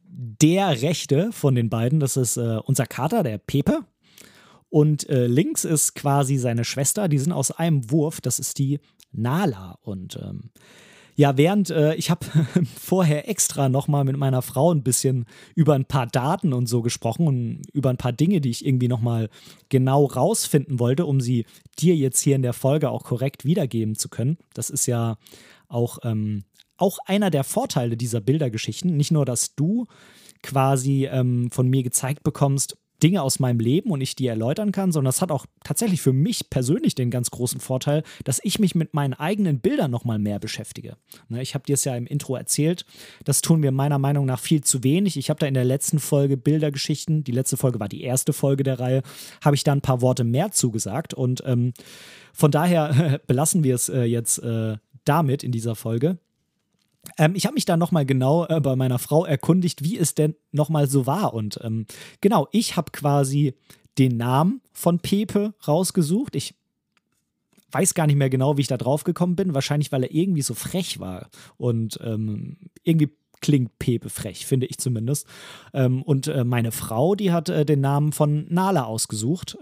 der 0.02 0.83
rechte 0.83 1.33
von 1.33 1.54
den 1.54 1.71
beiden, 1.71 2.00
das 2.00 2.16
ist 2.16 2.37
äh, 2.37 2.59
unser 2.64 2.87
Kater, 2.87 3.23
der 3.23 3.38
Pepe. 3.38 3.85
Und 4.69 5.09
äh, 5.09 5.28
links 5.28 5.64
ist 5.64 5.95
quasi 5.95 6.37
seine 6.37 6.64
Schwester, 6.64 7.09
die 7.09 7.19
sind 7.19 7.33
aus 7.33 7.52
einem 7.52 7.90
Wurf, 7.90 8.21
das 8.21 8.40
ist 8.40 8.59
die 8.59 8.81
Nala. 9.12 9.78
Und 9.83 10.19
ähm, 10.21 10.50
ja, 11.16 11.37
während 11.37 11.71
äh, 11.71 11.94
ich 11.94 12.11
habe 12.11 12.26
vorher 12.78 13.28
extra 13.28 13.68
nochmal 13.68 14.04
mit 14.04 14.16
meiner 14.16 14.42
Frau 14.42 14.73
ein 14.73 14.83
bisschen 14.83 15.26
über 15.54 15.75
ein 15.75 15.85
paar 15.85 16.06
Daten 16.06 16.52
und 16.52 16.66
so 16.66 16.83
gesprochen 16.83 17.26
und 17.26 17.62
über 17.73 17.90
ein 17.90 17.97
paar 17.97 18.12
Dinge, 18.12 18.40
die 18.40 18.50
ich 18.50 18.66
irgendwie 18.66 18.88
nochmal 18.88 19.30
genau 19.68 20.04
rausfinden 20.04 20.78
wollte, 20.80 21.06
um 21.06 21.21
sie 21.21 21.47
dir 21.78 21.94
jetzt 21.94 22.21
hier 22.21 22.37
in 22.37 22.42
der 22.42 22.52
Folge 22.52 22.90
auch 22.90 23.04
korrekt 23.04 23.44
wiedergeben 23.44 23.94
zu 23.97 24.09
können. 24.09 24.38
Das 24.54 24.71
ist 24.71 24.87
ja 24.87 25.16
auch, 25.68 25.99
ähm, 26.02 26.44
auch 26.76 26.99
einer 27.06 27.30
der 27.30 27.44
Vorteile 27.44 27.97
dieser 27.97 28.21
Bildergeschichten. 28.21 28.97
Nicht 28.97 29.12
nur, 29.12 29.25
dass 29.25 29.54
du 29.54 29.87
quasi 30.42 31.06
ähm, 31.06 31.50
von 31.50 31.68
mir 31.68 31.83
gezeigt 31.83 32.23
bekommst, 32.25 32.76
Dinge 33.04 33.23
aus 33.23 33.38
meinem 33.38 33.61
Leben 33.61 33.90
und 33.90 34.00
ich 34.00 34.16
die 34.16 34.26
erläutern 34.26 34.73
kann, 34.73 34.90
sondern 34.90 35.11
das 35.11 35.20
hat 35.20 35.30
auch 35.30 35.44
tatsächlich 35.62 36.00
für 36.00 36.14
mich 36.14 36.49
persönlich 36.49 36.94
den 36.94 37.11
ganz 37.11 37.30
großen 37.30 37.61
Vorteil, 37.61 38.02
dass 38.25 38.40
ich 38.42 38.58
mich 38.58 38.75
mit 38.75 38.94
meinen 38.94 39.12
eigenen 39.12 39.61
Bildern 39.61 39.90
nochmal 39.90 40.18
mehr 40.18 40.38
beschäftige. 40.38 40.96
Ne, 41.28 41.42
ich 41.42 41.54
habe 41.54 41.66
dir 41.66 41.75
es 41.75 41.84
ja 41.84 41.94
im 41.94 42.06
Intro 42.06 42.34
erzählt, 42.34 42.87
das 43.25 43.42
tun 43.42 43.62
wir 43.62 43.73
meiner 43.73 43.99
Meinung 43.99 44.25
nach 44.25 44.40
viel 44.40 44.64
zu 44.64 44.82
wenig. 44.82 45.18
Ich 45.18 45.28
habe 45.28 45.38
da 45.38 45.46
in 45.46 45.52
der 45.52 45.66
letzten 45.66 45.99
Folge 45.99 46.38
Bildergeschichten, 46.38 47.25
die 47.25 47.32
letzte 47.32 47.58
Folge 47.58 47.78
war 47.78 47.90
die 47.90 48.02
erste 48.02 48.32
Folge 48.32 48.62
der 48.62 48.80
Reihe, 48.80 49.02
habe 49.44 49.54
ich 49.54 49.64
da 49.64 49.73
ein 49.73 49.82
paar 49.82 50.00
Worte 50.00 50.25
mehr 50.25 50.50
zugesagt 50.52 51.12
und 51.12 51.42
ähm, 51.44 51.75
von 52.32 52.50
daher 52.50 53.20
belassen 53.26 53.64
wir 53.64 53.75
es 53.75 53.90
äh, 53.90 54.04
jetzt 54.04 54.38
äh, 54.38 54.78
damit 55.04 55.44
in 55.44 55.52
dieser 55.52 55.75
Folge. 55.75 56.16
Ähm, 57.18 57.34
ich 57.34 57.46
habe 57.46 57.54
mich 57.54 57.64
da 57.64 57.76
nochmal 57.76 58.06
genau 58.06 58.46
äh, 58.46 58.61
bei 58.61 58.76
meiner 58.76 58.99
Frau 58.99 59.25
erkundigt, 59.25 59.84
wie 59.84 59.99
es 59.99 60.14
denn 60.14 60.34
nochmal 60.52 60.88
so 60.88 61.06
war. 61.06 61.34
Und 61.34 61.58
ähm, 61.62 61.87
genau, 62.20 62.49
ich 62.52 62.76
habe 62.76 62.92
quasi 62.92 63.54
den 63.99 64.16
Namen 64.16 64.61
von 64.73 64.99
Pepe 64.99 65.54
rausgesucht. 65.66 66.34
Ich 66.34 66.54
weiß 67.70 67.94
gar 67.94 68.06
nicht 68.06 68.16
mehr 68.16 68.30
genau, 68.30 68.56
wie 68.56 68.62
ich 68.62 68.68
da 68.68 68.76
drauf 68.76 69.04
gekommen 69.04 69.37
bin. 69.37 69.54
Wahrscheinlich, 69.54 69.92
weil 69.92 70.04
er 70.04 70.14
irgendwie 70.14 70.42
so 70.42 70.54
frech 70.54 71.00
war. 71.00 71.28
Und 71.56 71.99
ähm, 72.02 72.56
irgendwie 72.82 73.11
klingt 73.40 73.78
Pepe 73.78 74.08
frech, 74.08 74.46
finde 74.46 74.66
ich 74.66 74.78
zumindest. 74.78 75.26
Ähm, 75.73 76.02
und 76.02 76.28
äh, 76.28 76.44
meine 76.44 76.73
Frau, 76.73 77.14
die 77.14 77.32
hat 77.32 77.49
äh, 77.49 77.66
den 77.66 77.80
Namen 77.80 78.12
von 78.12 78.46
Nala 78.49 78.84
ausgesucht. 78.84 79.58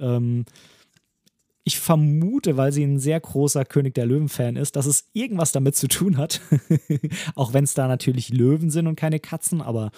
Ich 1.64 1.78
vermute, 1.78 2.56
weil 2.56 2.72
sie 2.72 2.82
ein 2.82 2.98
sehr 2.98 3.20
großer 3.20 3.64
König 3.64 3.94
der 3.94 4.06
Löwen-Fan 4.06 4.56
ist, 4.56 4.74
dass 4.74 4.86
es 4.86 5.08
irgendwas 5.12 5.52
damit 5.52 5.76
zu 5.76 5.86
tun 5.86 6.16
hat. 6.16 6.40
Auch 7.34 7.52
wenn 7.52 7.64
es 7.64 7.74
da 7.74 7.86
natürlich 7.86 8.30
Löwen 8.30 8.70
sind 8.70 8.86
und 8.86 8.96
keine 8.96 9.20
Katzen, 9.20 9.60
aber 9.60 9.90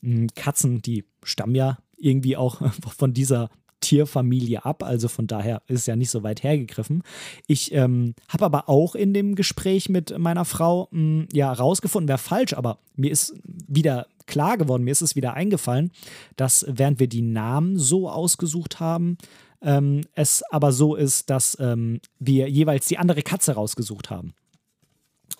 mh, 0.00 0.16
hm, 0.16 0.26
Katzen, 0.34 0.82
die 0.82 1.04
stammen 1.24 1.54
ja 1.54 1.78
irgendwie 1.96 2.36
auch 2.36 2.62
von 2.96 3.12
dieser 3.12 3.50
Tierfamilie 3.80 4.64
ab, 4.64 4.82
also 4.82 5.08
von 5.08 5.26
daher 5.26 5.62
ist 5.66 5.80
es 5.80 5.86
ja 5.86 5.96
nicht 5.96 6.10
so 6.10 6.22
weit 6.22 6.42
hergegriffen. 6.42 7.02
Ich 7.46 7.72
ähm, 7.72 8.14
habe 8.28 8.44
aber 8.44 8.68
auch 8.68 8.94
in 8.94 9.14
dem 9.14 9.34
Gespräch 9.34 9.88
mit 9.88 10.16
meiner 10.18 10.44
Frau 10.44 10.88
mh, 10.90 10.98
hm, 10.98 11.28
ja 11.32 11.52
rausgefunden, 11.52 12.08
wäre 12.08 12.18
falsch, 12.18 12.54
aber 12.54 12.78
mir 12.96 13.10
ist 13.10 13.34
wieder 13.44 14.06
klar 14.26 14.58
geworden, 14.58 14.84
mir 14.84 14.90
ist 14.90 15.00
es 15.00 15.16
wieder 15.16 15.34
eingefallen, 15.34 15.90
dass 16.36 16.66
während 16.68 17.00
wir 17.00 17.08
die 17.08 17.22
Namen 17.22 17.78
so 17.78 18.10
ausgesucht 18.10 18.78
haben, 18.80 19.16
ähm, 19.62 20.02
es 20.14 20.42
aber 20.50 20.72
so 20.72 20.94
ist, 20.94 21.30
dass 21.30 21.56
ähm, 21.60 22.00
wir 22.18 22.48
jeweils 22.48 22.86
die 22.86 22.98
andere 22.98 23.22
Katze 23.22 23.52
rausgesucht 23.52 24.10
haben. 24.10 24.34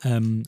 Ähm, 0.03 0.45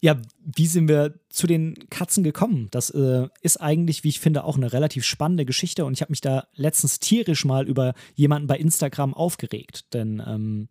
ja, 0.00 0.20
wie 0.44 0.66
sind 0.66 0.88
wir 0.88 1.14
zu 1.28 1.46
den 1.46 1.88
Katzen 1.88 2.24
gekommen? 2.24 2.68
Das 2.72 2.90
äh, 2.90 3.28
ist 3.40 3.58
eigentlich, 3.58 4.02
wie 4.02 4.08
ich 4.08 4.18
finde, 4.18 4.44
auch 4.44 4.56
eine 4.56 4.72
relativ 4.72 5.04
spannende 5.04 5.44
Geschichte 5.44 5.84
und 5.84 5.92
ich 5.92 6.00
habe 6.00 6.10
mich 6.10 6.20
da 6.20 6.48
letztens 6.54 6.98
tierisch 6.98 7.44
mal 7.44 7.68
über 7.68 7.94
jemanden 8.14 8.48
bei 8.48 8.58
Instagram 8.58 9.14
aufgeregt. 9.14 9.94
Denn 9.94 10.20
ähm, 10.26 10.68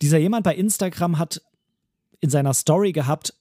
dieser 0.00 0.18
jemand 0.18 0.44
bei 0.44 0.54
Instagram 0.54 1.18
hat 1.18 1.42
in 2.20 2.30
seiner 2.30 2.54
Story 2.54 2.92
gehabt, 2.92 3.34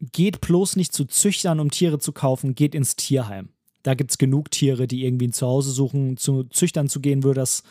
geht 0.00 0.40
bloß 0.40 0.76
nicht 0.76 0.92
zu 0.92 1.04
Züchtern, 1.04 1.58
um 1.58 1.70
Tiere 1.70 1.98
zu 1.98 2.12
kaufen, 2.12 2.54
geht 2.54 2.74
ins 2.74 2.94
Tierheim 2.96 3.50
da 3.82 3.94
gibt 3.94 4.10
es 4.10 4.18
genug 4.18 4.50
Tiere, 4.50 4.86
die 4.86 5.04
irgendwie 5.04 5.28
ein 5.28 5.32
Zuhause 5.32 5.70
suchen. 5.70 6.16
Zu 6.16 6.44
Züchtern 6.44 6.88
zu 6.88 7.00
gehen, 7.00 7.22
würde 7.22 7.40
das 7.40 7.62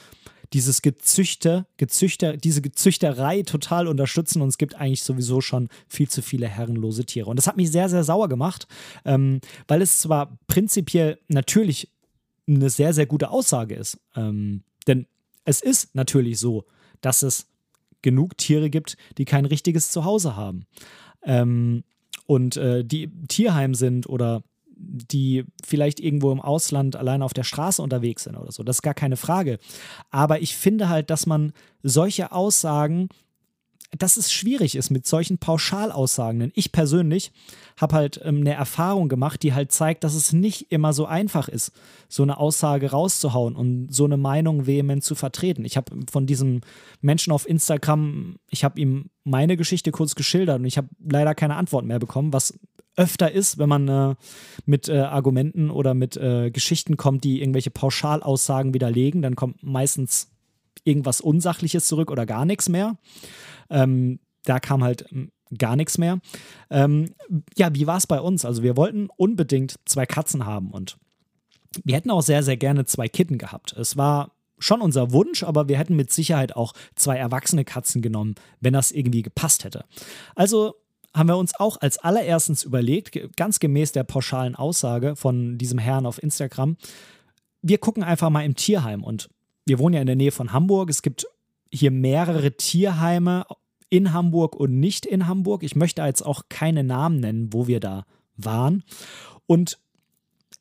dieses 0.53 0.81
Gezüchte, 0.81 1.65
Gezüchter, 1.77 2.35
diese 2.35 2.61
Gezüchterei 2.61 3.43
total 3.43 3.87
unterstützen 3.87 4.41
und 4.41 4.49
es 4.49 4.57
gibt 4.57 4.75
eigentlich 4.75 5.03
sowieso 5.03 5.39
schon 5.39 5.69
viel 5.87 6.09
zu 6.09 6.21
viele 6.21 6.47
herrenlose 6.47 7.05
Tiere. 7.05 7.29
Und 7.29 7.37
das 7.37 7.47
hat 7.47 7.55
mich 7.55 7.71
sehr, 7.71 7.87
sehr 7.87 8.03
sauer 8.03 8.27
gemacht, 8.27 8.67
ähm, 9.05 9.39
weil 9.67 9.81
es 9.81 9.99
zwar 9.99 10.37
prinzipiell 10.47 11.19
natürlich 11.29 11.89
eine 12.47 12.69
sehr, 12.69 12.93
sehr 12.93 13.05
gute 13.05 13.29
Aussage 13.29 13.75
ist. 13.75 13.97
Ähm, 14.15 14.63
denn 14.87 15.07
es 15.45 15.61
ist 15.61 15.95
natürlich 15.95 16.37
so, 16.39 16.65
dass 16.99 17.23
es 17.23 17.47
genug 18.01 18.37
Tiere 18.37 18.69
gibt, 18.69 18.97
die 19.17 19.25
kein 19.25 19.45
richtiges 19.45 19.91
Zuhause 19.91 20.35
haben. 20.35 20.65
Ähm, 21.23 21.83
und 22.25 22.57
äh, 22.57 22.83
die 22.83 23.09
Tierheim 23.27 23.73
sind 23.73 24.07
oder 24.07 24.43
die 24.81 25.45
vielleicht 25.63 25.99
irgendwo 25.99 26.31
im 26.31 26.41
Ausland 26.41 26.95
allein 26.95 27.21
auf 27.21 27.33
der 27.33 27.43
Straße 27.43 27.81
unterwegs 27.81 28.23
sind 28.23 28.35
oder 28.35 28.51
so. 28.51 28.63
Das 28.63 28.77
ist 28.77 28.81
gar 28.81 28.93
keine 28.93 29.17
Frage. 29.17 29.59
Aber 30.09 30.41
ich 30.41 30.55
finde 30.55 30.89
halt, 30.89 31.09
dass 31.09 31.25
man 31.25 31.53
solche 31.83 32.31
Aussagen, 32.31 33.09
dass 33.97 34.17
es 34.17 34.31
schwierig 34.31 34.75
ist 34.75 34.89
mit 34.89 35.05
solchen 35.05 35.37
Pauschalaussagen. 35.37 36.39
Denn 36.39 36.51
ich 36.55 36.71
persönlich 36.71 37.31
habe 37.77 37.95
halt 37.95 38.21
ähm, 38.23 38.37
eine 38.37 38.53
Erfahrung 38.53 39.09
gemacht, 39.09 39.43
die 39.43 39.53
halt 39.53 39.71
zeigt, 39.71 40.03
dass 40.03 40.15
es 40.15 40.33
nicht 40.33 40.71
immer 40.71 40.93
so 40.93 41.05
einfach 41.05 41.47
ist, 41.49 41.71
so 42.07 42.23
eine 42.23 42.37
Aussage 42.37 42.91
rauszuhauen 42.91 43.55
und 43.55 43.93
so 43.93 44.05
eine 44.05 44.17
Meinung 44.17 44.65
vehement 44.65 45.03
zu 45.03 45.13
vertreten. 45.15 45.65
Ich 45.65 45.77
habe 45.77 45.93
von 46.09 46.25
diesem 46.25 46.61
Menschen 47.01 47.33
auf 47.33 47.47
Instagram, 47.47 48.37
ich 48.49 48.63
habe 48.63 48.79
ihm 48.79 49.09
meine 49.23 49.57
Geschichte 49.57 49.91
kurz 49.91 50.15
geschildert 50.15 50.59
und 50.59 50.65
ich 50.65 50.77
habe 50.77 50.87
leider 50.99 51.35
keine 51.35 51.55
Antwort 51.55 51.85
mehr 51.85 51.99
bekommen, 51.99 52.33
was 52.33 52.57
öfter 52.95 53.31
ist, 53.31 53.57
wenn 53.57 53.69
man 53.69 53.87
äh, 53.87 54.15
mit 54.65 54.89
äh, 54.89 54.99
Argumenten 54.99 55.69
oder 55.69 55.93
mit 55.93 56.17
äh, 56.17 56.51
Geschichten 56.51 56.97
kommt, 56.97 57.23
die 57.23 57.41
irgendwelche 57.41 57.71
Pauschalaussagen 57.71 58.73
widerlegen, 58.73 59.21
dann 59.21 59.35
kommt 59.35 59.63
meistens 59.63 60.29
irgendwas 60.83 61.21
Unsachliches 61.21 61.87
zurück 61.87 62.11
oder 62.11 62.25
gar 62.25 62.45
nichts 62.45 62.69
mehr. 62.69 62.97
Ähm, 63.69 64.19
da 64.43 64.59
kam 64.59 64.83
halt 64.83 65.09
hm, 65.09 65.31
gar 65.57 65.75
nichts 65.75 65.97
mehr. 65.97 66.19
Ähm, 66.69 67.13
ja, 67.57 67.73
wie 67.73 67.87
war 67.87 67.97
es 67.97 68.07
bei 68.07 68.19
uns? 68.19 68.45
Also 68.45 68.63
wir 68.63 68.77
wollten 68.77 69.09
unbedingt 69.15 69.75
zwei 69.85 70.05
Katzen 70.05 70.45
haben 70.45 70.71
und 70.71 70.97
wir 71.83 71.95
hätten 71.95 72.11
auch 72.11 72.21
sehr, 72.21 72.43
sehr 72.43 72.57
gerne 72.57 72.85
zwei 72.85 73.07
Kitten 73.07 73.37
gehabt. 73.37 73.73
Es 73.73 73.95
war 73.95 74.31
schon 74.59 74.81
unser 74.81 75.11
Wunsch, 75.11 75.43
aber 75.43 75.67
wir 75.67 75.77
hätten 75.77 75.95
mit 75.95 76.11
Sicherheit 76.11 76.55
auch 76.55 76.73
zwei 76.95 77.17
erwachsene 77.17 77.65
Katzen 77.65 78.01
genommen, 78.01 78.35
wenn 78.59 78.73
das 78.73 78.91
irgendwie 78.91 79.23
gepasst 79.23 79.63
hätte. 79.63 79.85
Also 80.35 80.75
haben 81.13 81.27
wir 81.27 81.37
uns 81.37 81.59
auch 81.59 81.77
als 81.81 81.97
allererstens 81.97 82.63
überlegt, 82.63 83.19
ganz 83.35 83.59
gemäß 83.59 83.91
der 83.91 84.03
pauschalen 84.03 84.55
Aussage 84.55 85.15
von 85.15 85.57
diesem 85.57 85.77
Herrn 85.77 86.05
auf 86.05 86.21
Instagram, 86.21 86.77
wir 87.61 87.77
gucken 87.77 88.03
einfach 88.03 88.29
mal 88.29 88.45
im 88.45 88.55
Tierheim 88.55 89.03
und 89.03 89.29
wir 89.65 89.79
wohnen 89.79 89.95
ja 89.95 90.01
in 90.01 90.07
der 90.07 90.15
Nähe 90.15 90.31
von 90.31 90.53
Hamburg. 90.53 90.89
Es 90.89 91.01
gibt 91.01 91.27
hier 91.71 91.91
mehrere 91.91 92.51
Tierheime 92.51 93.45
in 93.89 94.13
Hamburg 94.13 94.55
und 94.55 94.79
nicht 94.79 95.05
in 95.05 95.27
Hamburg. 95.27 95.63
Ich 95.63 95.75
möchte 95.75 96.01
jetzt 96.01 96.25
auch 96.25 96.43
keine 96.49 96.83
Namen 96.83 97.19
nennen, 97.19 97.53
wo 97.53 97.67
wir 97.67 97.79
da 97.79 98.05
waren. 98.35 98.83
Und 99.45 99.79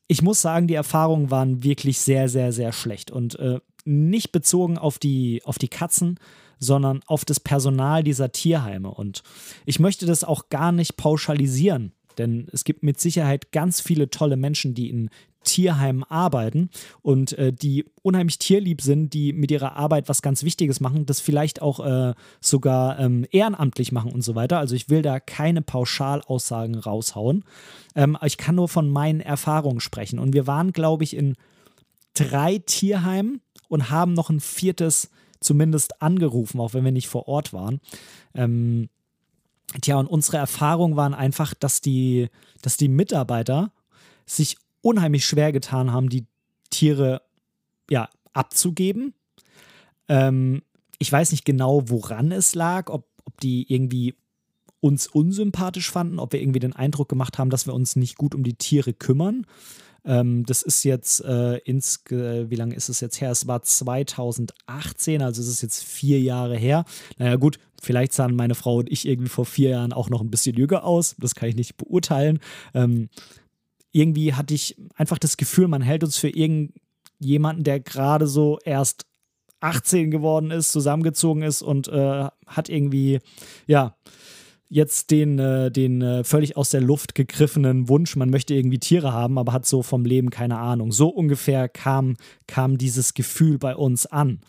ich 0.07 0.21
muss 0.21 0.41
sagen, 0.41 0.67
die 0.67 0.75
Erfahrungen 0.75 1.31
waren 1.31 1.63
wirklich 1.63 1.99
sehr, 1.99 2.29
sehr, 2.29 2.51
sehr 2.51 2.73
schlecht 2.73 3.09
und 3.09 3.39
äh, 3.39 3.59
nicht 3.85 4.31
bezogen 4.31 4.77
auf 4.77 4.99
die, 4.99 5.41
auf 5.45 5.57
die 5.57 5.69
Katzen, 5.69 6.19
sondern 6.61 7.01
auf 7.07 7.25
das 7.25 7.41
Personal 7.41 8.03
dieser 8.03 8.31
Tierheime. 8.31 8.91
Und 8.91 9.23
ich 9.65 9.79
möchte 9.79 10.05
das 10.05 10.23
auch 10.23 10.47
gar 10.47 10.71
nicht 10.71 10.95
pauschalisieren, 10.95 11.91
denn 12.17 12.47
es 12.53 12.63
gibt 12.63 12.83
mit 12.83 12.99
Sicherheit 12.99 13.51
ganz 13.51 13.81
viele 13.81 14.09
tolle 14.09 14.37
Menschen, 14.37 14.73
die 14.73 14.89
in 14.89 15.09
Tierheimen 15.43 16.03
arbeiten 16.03 16.69
und 17.01 17.33
äh, 17.33 17.51
die 17.51 17.85
unheimlich 18.03 18.37
tierlieb 18.37 18.81
sind, 18.81 19.13
die 19.15 19.33
mit 19.33 19.49
ihrer 19.49 19.75
Arbeit 19.75 20.07
was 20.07 20.21
ganz 20.21 20.43
Wichtiges 20.43 20.79
machen, 20.79 21.07
das 21.07 21.19
vielleicht 21.19 21.63
auch 21.63 21.79
äh, 21.79 22.13
sogar 22.39 22.99
ähm, 22.99 23.25
ehrenamtlich 23.31 23.91
machen 23.91 24.11
und 24.11 24.21
so 24.21 24.35
weiter. 24.35 24.59
Also 24.59 24.75
ich 24.75 24.89
will 24.89 25.01
da 25.01 25.19
keine 25.19 25.63
Pauschalaussagen 25.63 26.75
raushauen. 26.75 27.43
Ähm, 27.95 28.17
ich 28.23 28.37
kann 28.37 28.55
nur 28.55 28.69
von 28.69 28.89
meinen 28.91 29.19
Erfahrungen 29.19 29.79
sprechen. 29.79 30.19
Und 30.19 30.33
wir 30.33 30.45
waren, 30.45 30.73
glaube 30.73 31.03
ich, 31.03 31.15
in 31.15 31.35
drei 32.13 32.59
Tierheimen 32.59 33.41
und 33.67 33.89
haben 33.89 34.13
noch 34.13 34.29
ein 34.29 34.41
viertes 34.41 35.09
zumindest 35.41 36.01
angerufen, 36.01 36.59
auch 36.59 36.73
wenn 36.73 36.85
wir 36.85 36.91
nicht 36.91 37.09
vor 37.09 37.27
Ort 37.27 37.51
waren. 37.51 37.81
Ähm, 38.33 38.89
tja, 39.81 39.97
und 39.97 40.07
unsere 40.07 40.37
Erfahrungen 40.37 40.95
waren 40.95 41.13
einfach, 41.13 41.53
dass 41.53 41.81
die, 41.81 42.29
dass 42.61 42.77
die 42.77 42.87
Mitarbeiter 42.87 43.73
sich 44.25 44.57
unheimlich 44.81 45.25
schwer 45.25 45.51
getan 45.51 45.91
haben, 45.91 46.09
die 46.09 46.25
Tiere 46.69 47.21
ja, 47.89 48.09
abzugeben. 48.33 49.13
Ähm, 50.07 50.61
ich 50.99 51.11
weiß 51.11 51.31
nicht 51.31 51.45
genau, 51.45 51.89
woran 51.89 52.31
es 52.31 52.55
lag, 52.55 52.89
ob, 52.89 53.07
ob 53.25 53.39
die 53.41 53.71
irgendwie 53.71 54.15
uns 54.79 55.07
unsympathisch 55.07 55.91
fanden, 55.91 56.19
ob 56.19 56.33
wir 56.33 56.41
irgendwie 56.41 56.59
den 56.59 56.73
Eindruck 56.73 57.09
gemacht 57.09 57.37
haben, 57.37 57.49
dass 57.49 57.67
wir 57.67 57.73
uns 57.73 57.95
nicht 57.95 58.17
gut 58.17 58.33
um 58.33 58.43
die 58.43 58.55
Tiere 58.55 58.93
kümmern. 58.93 59.45
Ähm, 60.05 60.45
das 60.45 60.61
ist 60.61 60.83
jetzt 60.83 61.23
äh, 61.23 61.57
ins, 61.59 62.03
wie 62.09 62.55
lange 62.55 62.75
ist 62.75 62.89
es 62.89 62.99
jetzt 63.01 63.21
her? 63.21 63.31
Es 63.31 63.47
war 63.47 63.61
2018, 63.61 65.21
also 65.21 65.41
es 65.41 65.47
ist 65.47 65.61
jetzt 65.61 65.83
vier 65.83 66.19
Jahre 66.19 66.57
her. 66.57 66.85
Naja, 67.17 67.35
gut, 67.35 67.59
vielleicht 67.81 68.13
sahen 68.13 68.35
meine 68.35 68.55
Frau 68.55 68.77
und 68.77 68.91
ich 68.91 69.07
irgendwie 69.07 69.29
vor 69.29 69.45
vier 69.45 69.71
Jahren 69.71 69.93
auch 69.93 70.09
noch 70.09 70.21
ein 70.21 70.31
bisschen 70.31 70.55
jünger 70.55 70.83
aus. 70.83 71.15
Das 71.19 71.35
kann 71.35 71.49
ich 71.49 71.55
nicht 71.55 71.77
beurteilen. 71.77 72.39
Ähm, 72.73 73.09
irgendwie 73.91 74.33
hatte 74.33 74.53
ich 74.53 74.77
einfach 74.95 75.17
das 75.17 75.37
Gefühl, 75.37 75.67
man 75.67 75.81
hält 75.81 76.03
uns 76.03 76.17
für 76.17 76.29
irgendjemanden, 76.29 77.63
der 77.63 77.79
gerade 77.79 78.27
so 78.27 78.59
erst 78.63 79.05
18 79.59 80.09
geworden 80.09 80.51
ist, 80.51 80.71
zusammengezogen 80.71 81.43
ist 81.43 81.61
und 81.61 81.87
äh, 81.87 82.27
hat 82.47 82.69
irgendwie, 82.69 83.19
ja, 83.67 83.95
jetzt 84.71 85.11
den, 85.11 85.37
äh, 85.37 85.69
den 85.69 86.01
äh, 86.01 86.23
völlig 86.23 86.55
aus 86.55 86.69
der 86.69 86.79
Luft 86.79 87.13
gegriffenen 87.13 87.89
Wunsch, 87.89 88.15
man 88.15 88.29
möchte 88.29 88.53
irgendwie 88.53 88.79
Tiere 88.79 89.11
haben, 89.11 89.37
aber 89.37 89.51
hat 89.51 89.65
so 89.65 89.83
vom 89.83 90.05
Leben 90.05 90.29
keine 90.29 90.59
Ahnung. 90.59 90.93
So 90.93 91.09
ungefähr 91.09 91.67
kam, 91.67 92.15
kam 92.47 92.77
dieses 92.77 93.13
Gefühl 93.13 93.57
bei 93.57 93.75
uns 93.75 94.05
an. 94.05 94.39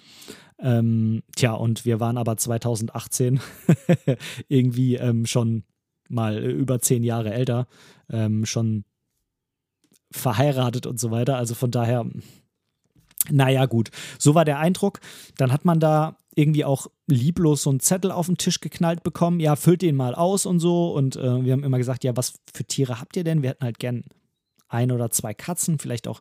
Ähm, 0.61 1.25
tja, 1.35 1.55
und 1.55 1.85
wir 1.85 1.99
waren 1.99 2.19
aber 2.19 2.37
2018 2.37 3.41
irgendwie 4.49 4.95
ähm, 4.95 5.27
schon 5.27 5.65
mal 6.09 6.39
über 6.39 6.79
zehn 6.79 7.03
Jahre 7.03 7.33
älter, 7.35 7.67
ähm, 8.09 8.47
schon 8.47 8.85
verheiratet 10.13 10.87
und 10.87 11.01
so 11.01 11.11
weiter. 11.11 11.37
Also 11.37 11.57
von 11.57 11.73
daher, 11.73 12.07
naja, 13.29 13.67
gut. 13.67 13.91
So 14.21 14.37
war 14.37 14.45
der 14.45 14.61
Eindruck. 14.61 15.01
Dann 15.37 15.51
hat 15.51 15.65
man 15.65 15.81
da 15.81 16.17
irgendwie 16.37 16.65
auch 16.65 16.87
lieblos 17.13 17.63
so 17.63 17.71
einen 17.71 17.81
Zettel 17.81 18.11
auf 18.11 18.27
den 18.27 18.39
Tisch 18.39 18.61
geknallt 18.61 19.03
bekommen. 19.03 19.41
Ja, 19.41 19.57
füllt 19.57 19.83
den 19.83 19.97
mal 19.97 20.15
aus 20.15 20.47
und 20.47 20.61
so. 20.61 20.93
Und 20.93 21.17
äh, 21.17 21.45
wir 21.45 21.53
haben 21.53 21.65
immer 21.65 21.79
gesagt, 21.79 22.05
ja, 22.05 22.17
was 22.17 22.35
für 22.53 22.65
Tiere 22.65 23.01
habt 23.01 23.17
ihr 23.17 23.25
denn? 23.25 23.43
Wir 23.43 23.51
hätten 23.51 23.65
halt 23.65 23.79
gern 23.79 24.05
ein 24.69 24.91
oder 24.91 25.11
zwei 25.11 25.35
Katzen, 25.35 25.79
vielleicht 25.79 26.09
auch 26.09 26.21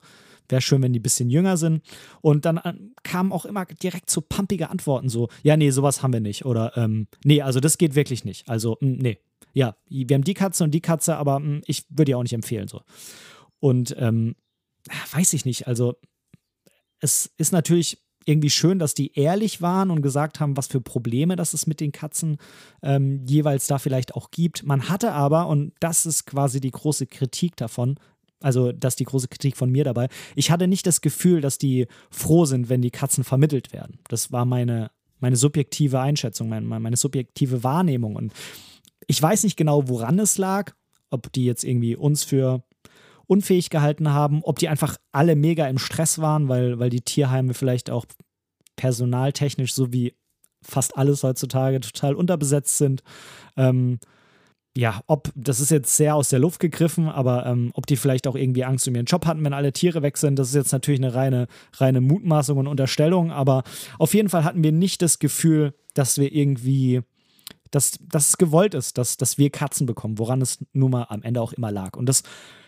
wäre 0.51 0.61
schön, 0.61 0.81
wenn 0.81 0.93
die 0.93 0.99
ein 0.99 1.03
bisschen 1.03 1.29
jünger 1.29 1.57
sind. 1.57 1.81
Und 2.21 2.45
dann 2.45 2.57
äh, 2.57 2.73
kamen 3.03 3.31
auch 3.31 3.45
immer 3.45 3.65
direkt 3.65 4.09
so 4.09 4.21
pumpige 4.21 4.69
Antworten, 4.69 5.09
so, 5.09 5.29
ja, 5.43 5.57
nee, 5.57 5.71
sowas 5.71 6.03
haben 6.03 6.13
wir 6.13 6.19
nicht. 6.19 6.45
Oder, 6.45 6.75
ähm, 6.77 7.07
nee, 7.23 7.41
also 7.41 7.59
das 7.59 7.77
geht 7.77 7.95
wirklich 7.95 8.25
nicht. 8.25 8.49
Also, 8.49 8.77
mh, 8.81 8.87
hm, 8.87 8.97
nee. 8.97 9.17
Ja, 9.53 9.75
wir 9.89 10.13
haben 10.13 10.23
die 10.23 10.33
Katze 10.33 10.63
und 10.63 10.71
die 10.71 10.81
Katze, 10.81 11.17
aber 11.17 11.39
mh, 11.39 11.45
hm, 11.45 11.61
ich 11.65 11.85
würde 11.89 12.05
die 12.05 12.15
auch 12.15 12.23
nicht 12.23 12.33
empfehlen, 12.33 12.67
so. 12.67 12.81
Und, 13.59 13.95
ähm, 13.97 14.35
weiß 15.13 15.33
ich 15.33 15.45
nicht, 15.45 15.67
also, 15.67 15.95
es 16.99 17.31
ist 17.37 17.51
natürlich 17.51 18.03
irgendwie 18.25 18.49
schön, 18.49 18.79
dass 18.79 18.93
die 18.93 19.17
ehrlich 19.17 19.61
waren 19.61 19.89
und 19.89 20.01
gesagt 20.01 20.39
haben, 20.39 20.57
was 20.57 20.67
für 20.67 20.81
Probleme 20.81 21.35
das 21.35 21.53
es 21.53 21.67
mit 21.67 21.79
den 21.79 21.91
Katzen 21.91 22.37
ähm, 22.83 23.25
jeweils 23.25 23.67
da 23.67 23.79
vielleicht 23.79 24.15
auch 24.15 24.31
gibt. 24.31 24.63
Man 24.63 24.89
hatte 24.89 25.13
aber, 25.13 25.47
und 25.47 25.73
das 25.79 26.05
ist 26.05 26.25
quasi 26.25 26.59
die 26.59 26.71
große 26.71 27.07
Kritik 27.07 27.55
davon, 27.55 27.99
also 28.41 28.71
das 28.71 28.93
ist 28.93 28.99
die 28.99 29.05
große 29.05 29.27
Kritik 29.27 29.57
von 29.57 29.71
mir 29.71 29.83
dabei, 29.83 30.07
ich 30.35 30.51
hatte 30.51 30.67
nicht 30.67 30.85
das 30.87 31.01
Gefühl, 31.01 31.41
dass 31.41 31.57
die 31.57 31.87
froh 32.09 32.45
sind, 32.45 32.69
wenn 32.69 32.81
die 32.81 32.91
Katzen 32.91 33.23
vermittelt 33.23 33.73
werden. 33.73 33.99
Das 34.07 34.31
war 34.31 34.45
meine, 34.45 34.91
meine 35.19 35.35
subjektive 35.35 35.99
Einschätzung, 35.99 36.49
meine, 36.49 36.65
meine 36.65 36.97
subjektive 36.97 37.63
Wahrnehmung. 37.63 38.15
Und 38.15 38.33
ich 39.07 39.21
weiß 39.21 39.43
nicht 39.43 39.57
genau, 39.57 39.87
woran 39.87 40.19
es 40.19 40.37
lag, 40.37 40.73
ob 41.09 41.31
die 41.33 41.45
jetzt 41.45 41.63
irgendwie 41.63 41.95
uns 41.95 42.23
für 42.23 42.63
unfähig 43.31 43.69
gehalten 43.69 44.11
haben, 44.11 44.43
ob 44.43 44.59
die 44.59 44.67
einfach 44.67 44.97
alle 45.13 45.37
mega 45.37 45.65
im 45.67 45.77
Stress 45.77 46.19
waren, 46.19 46.49
weil, 46.49 46.79
weil 46.79 46.89
die 46.89 46.99
Tierheime 46.99 47.53
vielleicht 47.53 47.89
auch 47.89 48.05
personaltechnisch 48.75 49.73
so 49.73 49.93
wie 49.93 50.13
fast 50.61 50.97
alles 50.97 51.23
heutzutage 51.23 51.79
total 51.79 52.15
unterbesetzt 52.15 52.77
sind. 52.77 53.03
Ähm, 53.55 53.99
ja, 54.75 54.99
ob, 55.07 55.31
das 55.33 55.61
ist 55.61 55.71
jetzt 55.71 55.95
sehr 55.95 56.15
aus 56.15 56.27
der 56.27 56.39
Luft 56.39 56.59
gegriffen, 56.59 57.07
aber 57.07 57.45
ähm, 57.45 57.71
ob 57.73 57.87
die 57.87 57.95
vielleicht 57.95 58.27
auch 58.27 58.35
irgendwie 58.35 58.65
Angst 58.65 58.85
um 58.89 58.95
ihren 58.95 59.05
Job 59.05 59.25
hatten, 59.25 59.45
wenn 59.45 59.53
alle 59.53 59.71
Tiere 59.71 60.01
weg 60.01 60.17
sind, 60.17 60.37
das 60.37 60.49
ist 60.49 60.55
jetzt 60.55 60.73
natürlich 60.73 60.99
eine 60.99 61.13
reine, 61.13 61.47
reine 61.77 62.01
Mutmaßung 62.01 62.57
und 62.57 62.67
Unterstellung, 62.67 63.31
aber 63.31 63.63
auf 63.97 64.13
jeden 64.13 64.27
Fall 64.27 64.43
hatten 64.43 64.63
wir 64.63 64.73
nicht 64.73 65.01
das 65.01 65.19
Gefühl, 65.19 65.73
dass 65.93 66.17
wir 66.17 66.33
irgendwie, 66.33 67.01
dass, 67.71 67.97
dass 68.01 68.29
es 68.29 68.37
gewollt 68.37 68.73
ist, 68.73 68.97
dass, 68.97 69.17
dass 69.17 69.37
wir 69.37 69.49
Katzen 69.49 69.87
bekommen, 69.87 70.19
woran 70.19 70.41
es 70.41 70.59
nun 70.73 70.91
mal 70.91 71.07
am 71.09 71.23
Ende 71.23 71.41
auch 71.41 71.53
immer 71.53 71.71
lag. 71.71 71.97
Und 71.97 72.07
das 72.07 72.23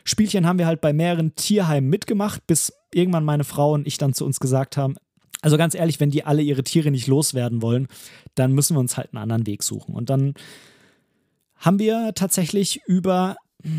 Spielchen 0.05 0.45
haben 0.45 0.59
wir 0.59 0.65
halt 0.65 0.81
bei 0.81 0.93
mehreren 0.93 1.35
Tierheimen 1.35 1.89
mitgemacht, 1.89 2.45
bis 2.47 2.73
irgendwann 2.93 3.25
meine 3.25 3.43
Frau 3.43 3.73
und 3.73 3.87
ich 3.87 3.97
dann 3.97 4.13
zu 4.13 4.25
uns 4.25 4.39
gesagt 4.39 4.77
haben, 4.77 4.95
also 5.41 5.57
ganz 5.57 5.75
ehrlich, 5.75 5.99
wenn 5.99 6.09
die 6.09 6.23
alle 6.23 6.41
ihre 6.41 6.63
Tiere 6.63 6.89
nicht 6.89 7.07
loswerden 7.07 7.61
wollen, 7.61 7.87
dann 8.33 8.53
müssen 8.53 8.75
wir 8.75 8.79
uns 8.79 8.95
halt 8.95 9.09
einen 9.11 9.21
anderen 9.21 9.45
Weg 9.45 9.61
suchen. 9.61 9.93
Und 9.93 10.09
dann 10.09 10.35
haben 11.57 11.79
wir 11.79 12.13
tatsächlich 12.15 12.81
über, 12.87 13.35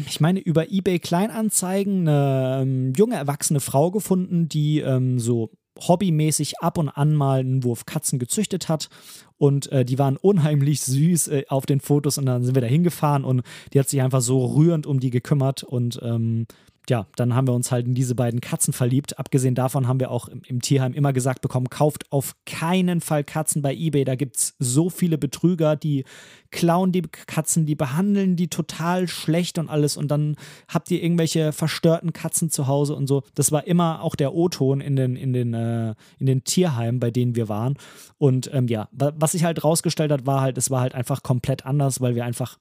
ich 0.06 0.20
meine, 0.20 0.40
über 0.40 0.70
eBay 0.70 0.98
Kleinanzeigen 0.98 2.06
eine 2.06 2.60
ähm, 2.62 2.92
junge 2.94 3.16
erwachsene 3.16 3.60
Frau 3.60 3.90
gefunden, 3.90 4.46
die 4.48 4.80
ähm, 4.80 5.18
so 5.18 5.52
hobbymäßig 5.80 6.60
ab 6.60 6.78
und 6.78 6.88
an 6.88 7.14
mal 7.14 7.40
einen 7.40 7.64
Wurf 7.64 7.86
Katzen 7.86 8.18
gezüchtet 8.18 8.68
hat. 8.68 8.88
Und 9.36 9.70
äh, 9.72 9.84
die 9.84 9.98
waren 9.98 10.16
unheimlich 10.16 10.80
süß 10.82 11.28
äh, 11.28 11.44
auf 11.48 11.66
den 11.66 11.80
Fotos 11.80 12.18
und 12.18 12.26
dann 12.26 12.44
sind 12.44 12.54
wir 12.54 12.62
da 12.62 12.68
hingefahren 12.68 13.24
und 13.24 13.42
die 13.72 13.80
hat 13.80 13.88
sich 13.88 14.00
einfach 14.00 14.20
so 14.20 14.44
rührend 14.44 14.86
um 14.86 15.00
die 15.00 15.10
gekümmert 15.10 15.64
und 15.64 16.00
ähm, 16.02 16.46
ja, 16.90 17.06
dann 17.16 17.34
haben 17.34 17.46
wir 17.46 17.54
uns 17.54 17.72
halt 17.72 17.86
in 17.86 17.94
diese 17.94 18.14
beiden 18.14 18.40
Katzen 18.40 18.72
verliebt. 18.72 19.18
Abgesehen 19.18 19.54
davon 19.54 19.88
haben 19.88 20.00
wir 20.00 20.10
auch 20.10 20.28
im, 20.28 20.42
im 20.46 20.60
Tierheim 20.60 20.92
immer 20.92 21.12
gesagt 21.12 21.40
bekommen, 21.40 21.70
kauft 21.70 22.10
auf 22.12 22.36
keinen 22.44 23.00
Fall 23.00 23.24
Katzen 23.24 23.62
bei 23.62 23.74
eBay. 23.74 24.04
Da 24.04 24.16
gibt 24.16 24.36
es 24.36 24.54
so 24.58 24.90
viele 24.90 25.16
Betrüger, 25.16 25.76
die 25.76 26.04
klauen 26.50 26.92
die 26.92 27.02
Katzen, 27.02 27.64
die 27.66 27.74
behandeln 27.74 28.36
die 28.36 28.48
total 28.48 29.08
schlecht 29.08 29.58
und 29.58 29.68
alles. 29.68 29.96
Und 29.96 30.08
dann 30.08 30.36
habt 30.68 30.90
ihr 30.90 31.02
irgendwelche 31.02 31.52
verstörten 31.52 32.12
Katzen 32.12 32.50
zu 32.50 32.66
Hause 32.66 32.94
und 32.94 33.06
so. 33.06 33.22
Das 33.34 33.50
war 33.50 33.66
immer 33.66 34.02
auch 34.02 34.14
der 34.14 34.34
O-Ton 34.34 34.80
in 34.80 34.94
den, 34.96 35.16
in, 35.16 35.32
den, 35.32 35.54
äh, 35.54 35.94
in 36.18 36.26
den 36.26 36.44
Tierheimen, 36.44 37.00
bei 37.00 37.10
denen 37.10 37.34
wir 37.34 37.48
waren. 37.48 37.76
Und 38.18 38.50
ähm, 38.52 38.68
ja, 38.68 38.88
was 38.92 39.32
sich 39.32 39.44
halt 39.44 39.64
rausgestellt 39.64 40.12
hat, 40.12 40.26
war 40.26 40.42
halt, 40.42 40.58
es 40.58 40.70
war 40.70 40.82
halt 40.82 40.94
einfach 40.94 41.22
komplett 41.22 41.64
anders, 41.64 42.00
weil 42.00 42.14
wir 42.14 42.24
einfach 42.24 42.58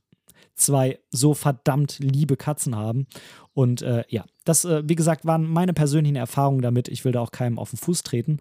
zwei 0.55 0.99
so 1.11 1.33
verdammt 1.33 1.99
liebe 1.99 2.37
Katzen 2.37 2.75
haben. 2.75 3.07
Und 3.53 3.81
äh, 3.81 4.03
ja, 4.09 4.25
das, 4.45 4.65
äh, 4.65 4.83
wie 4.85 4.95
gesagt, 4.95 5.25
waren 5.25 5.47
meine 5.47 5.73
persönlichen 5.73 6.15
Erfahrungen 6.15 6.61
damit. 6.61 6.87
Ich 6.87 7.03
will 7.05 7.11
da 7.11 7.21
auch 7.21 7.31
keinem 7.31 7.57
auf 7.59 7.71
den 7.71 7.77
Fuß 7.77 8.03
treten. 8.03 8.39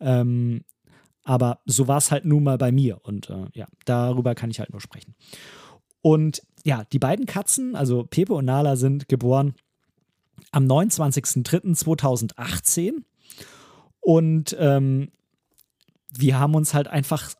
Ähm, 0.00 0.64
aber 1.24 1.60
so 1.66 1.86
war 1.88 1.98
es 1.98 2.10
halt 2.10 2.24
nun 2.24 2.42
mal 2.42 2.56
bei 2.58 2.72
mir. 2.72 2.98
Und 3.04 3.30
äh, 3.30 3.46
ja, 3.54 3.68
darüber 3.84 4.34
kann 4.34 4.50
ich 4.50 4.58
halt 4.58 4.70
nur 4.70 4.80
sprechen. 4.80 5.14
Und 6.00 6.42
ja, 6.64 6.82
die 6.92 6.98
beiden 6.98 7.26
Katzen, 7.26 7.76
also 7.76 8.02
Pepe 8.04 8.34
und 8.34 8.44
Nala, 8.44 8.76
sind 8.76 9.08
geboren 9.08 9.54
am 10.50 10.66
29.03.2018. 10.66 13.04
Und 14.00 14.56
ähm, 14.58 15.12
wir 16.10 16.38
haben 16.38 16.54
uns 16.54 16.74
halt 16.74 16.88
einfach 16.88 17.32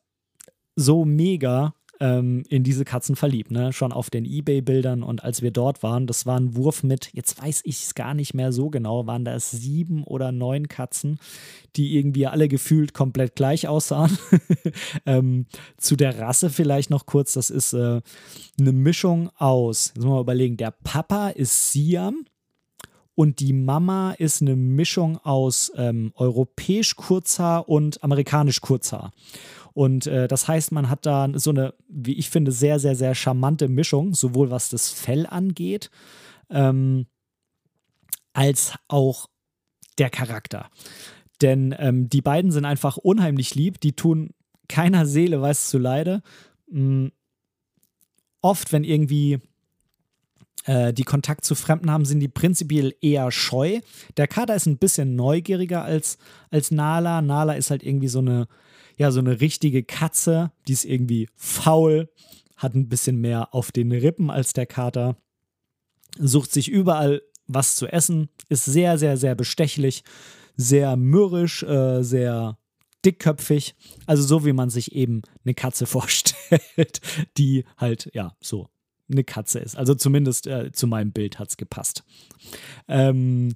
so 0.76 1.04
mega 1.04 1.74
ähm, 2.02 2.42
in 2.48 2.64
diese 2.64 2.84
Katzen 2.84 3.14
verliebt, 3.14 3.52
ne? 3.52 3.72
Schon 3.72 3.92
auf 3.92 4.10
den 4.10 4.24
Ebay-Bildern 4.24 5.04
und 5.04 5.22
als 5.22 5.40
wir 5.40 5.52
dort 5.52 5.84
waren, 5.84 6.08
das 6.08 6.26
war 6.26 6.36
ein 6.36 6.56
Wurf 6.56 6.82
mit, 6.82 7.10
jetzt 7.12 7.40
weiß 7.40 7.62
ich 7.64 7.84
es 7.84 7.94
gar 7.94 8.12
nicht 8.12 8.34
mehr 8.34 8.50
so 8.50 8.70
genau, 8.70 9.06
waren 9.06 9.24
das 9.24 9.52
sieben 9.52 10.02
oder 10.02 10.32
neun 10.32 10.66
Katzen, 10.66 11.20
die 11.76 11.96
irgendwie 11.96 12.26
alle 12.26 12.48
gefühlt 12.48 12.92
komplett 12.92 13.36
gleich 13.36 13.68
aussahen. 13.68 14.18
ähm, 15.06 15.46
zu 15.76 15.94
der 15.94 16.18
Rasse 16.18 16.50
vielleicht 16.50 16.90
noch 16.90 17.06
kurz, 17.06 17.34
das 17.34 17.50
ist 17.50 17.72
äh, 17.72 18.00
eine 18.58 18.72
Mischung 18.72 19.30
aus, 19.36 19.88
jetzt 19.88 19.98
müssen 19.98 20.10
wir 20.10 20.14
mal 20.16 20.22
überlegen, 20.22 20.56
der 20.56 20.72
Papa 20.72 21.28
ist 21.28 21.72
Siam. 21.72 22.26
Und 23.14 23.40
die 23.40 23.52
Mama 23.52 24.12
ist 24.12 24.40
eine 24.40 24.56
Mischung 24.56 25.18
aus 25.18 25.70
ähm, 25.76 26.12
europäisch 26.14 26.96
Kurzhaar 26.96 27.68
und 27.68 28.02
amerikanisch 28.02 28.62
Kurzhaar. 28.62 29.12
Und 29.74 30.06
äh, 30.06 30.28
das 30.28 30.48
heißt, 30.48 30.72
man 30.72 30.88
hat 30.88 31.06
da 31.06 31.28
so 31.34 31.50
eine, 31.50 31.74
wie 31.88 32.14
ich 32.14 32.30
finde, 32.30 32.52
sehr, 32.52 32.78
sehr, 32.78 32.94
sehr 32.94 33.14
charmante 33.14 33.68
Mischung, 33.68 34.14
sowohl 34.14 34.50
was 34.50 34.68
das 34.68 34.90
Fell 34.90 35.26
angeht, 35.26 35.90
ähm, 36.50 37.06
als 38.32 38.74
auch 38.88 39.28
der 39.98 40.10
Charakter. 40.10 40.70
Denn 41.40 41.74
ähm, 41.78 42.08
die 42.08 42.22
beiden 42.22 42.52
sind 42.52 42.64
einfach 42.64 42.96
unheimlich 42.96 43.54
lieb, 43.54 43.80
die 43.80 43.92
tun 43.94 44.30
keiner 44.68 45.06
Seele 45.06 45.42
was 45.42 45.68
zu 45.68 45.78
Leide. 45.78 46.22
Mhm. 46.70 47.12
Oft, 48.40 48.72
wenn 48.72 48.84
irgendwie 48.84 49.38
äh, 50.64 50.92
die 50.92 51.04
Kontakt 51.04 51.44
zu 51.44 51.54
Fremden 51.54 51.90
haben, 51.90 52.04
sind 52.04 52.20
die 52.20 52.28
prinzipiell 52.28 52.94
eher 53.00 53.30
scheu. 53.30 53.80
Der 54.16 54.28
Kater 54.28 54.54
ist 54.54 54.66
ein 54.66 54.78
bisschen 54.78 55.14
neugieriger 55.16 55.84
als, 55.84 56.18
als 56.50 56.70
Nala. 56.70 57.22
Nala 57.22 57.54
ist 57.54 57.70
halt 57.70 57.82
irgendwie 57.82 58.08
so 58.08 58.20
eine, 58.20 58.46
ja, 58.96 59.10
so 59.10 59.20
eine 59.20 59.40
richtige 59.40 59.82
Katze, 59.82 60.52
die 60.68 60.72
ist 60.72 60.84
irgendwie 60.84 61.28
faul, 61.34 62.10
hat 62.56 62.74
ein 62.74 62.88
bisschen 62.88 63.20
mehr 63.20 63.54
auf 63.54 63.72
den 63.72 63.92
Rippen 63.92 64.30
als 64.30 64.52
der 64.52 64.66
Kater, 64.66 65.16
sucht 66.18 66.52
sich 66.52 66.68
überall 66.68 67.22
was 67.46 67.76
zu 67.76 67.86
essen, 67.86 68.28
ist 68.48 68.64
sehr, 68.64 68.98
sehr, 68.98 69.16
sehr 69.16 69.34
bestechlich, 69.34 70.04
sehr 70.56 70.96
mürrisch, 70.96 71.62
äh, 71.62 72.02
sehr 72.02 72.58
dickköpfig, 73.04 73.74
also 74.06 74.22
so 74.22 74.44
wie 74.44 74.52
man 74.52 74.70
sich 74.70 74.92
eben 74.92 75.22
eine 75.44 75.54
Katze 75.54 75.86
vorstellt, 75.86 77.00
die 77.36 77.64
halt, 77.76 78.10
ja, 78.14 78.36
so 78.40 78.68
eine 79.10 79.24
Katze 79.24 79.58
ist. 79.58 79.76
Also 79.76 79.94
zumindest 79.94 80.46
äh, 80.46 80.72
zu 80.72 80.86
meinem 80.86 81.12
Bild 81.12 81.38
hat 81.38 81.48
es 81.48 81.56
gepasst. 81.56 82.04
Ähm, 82.88 83.54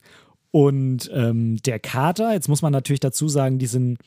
und 0.51 1.11
ähm, 1.13 1.57
der 1.59 1.79
Kater, 1.79 2.33
jetzt 2.33 2.49
muss 2.49 2.63
man 2.63 2.73
natürlich 2.73 3.01
dazu 3.01 3.29
sagen, 3.29 3.59
die 3.59 3.67
sind 3.67 3.99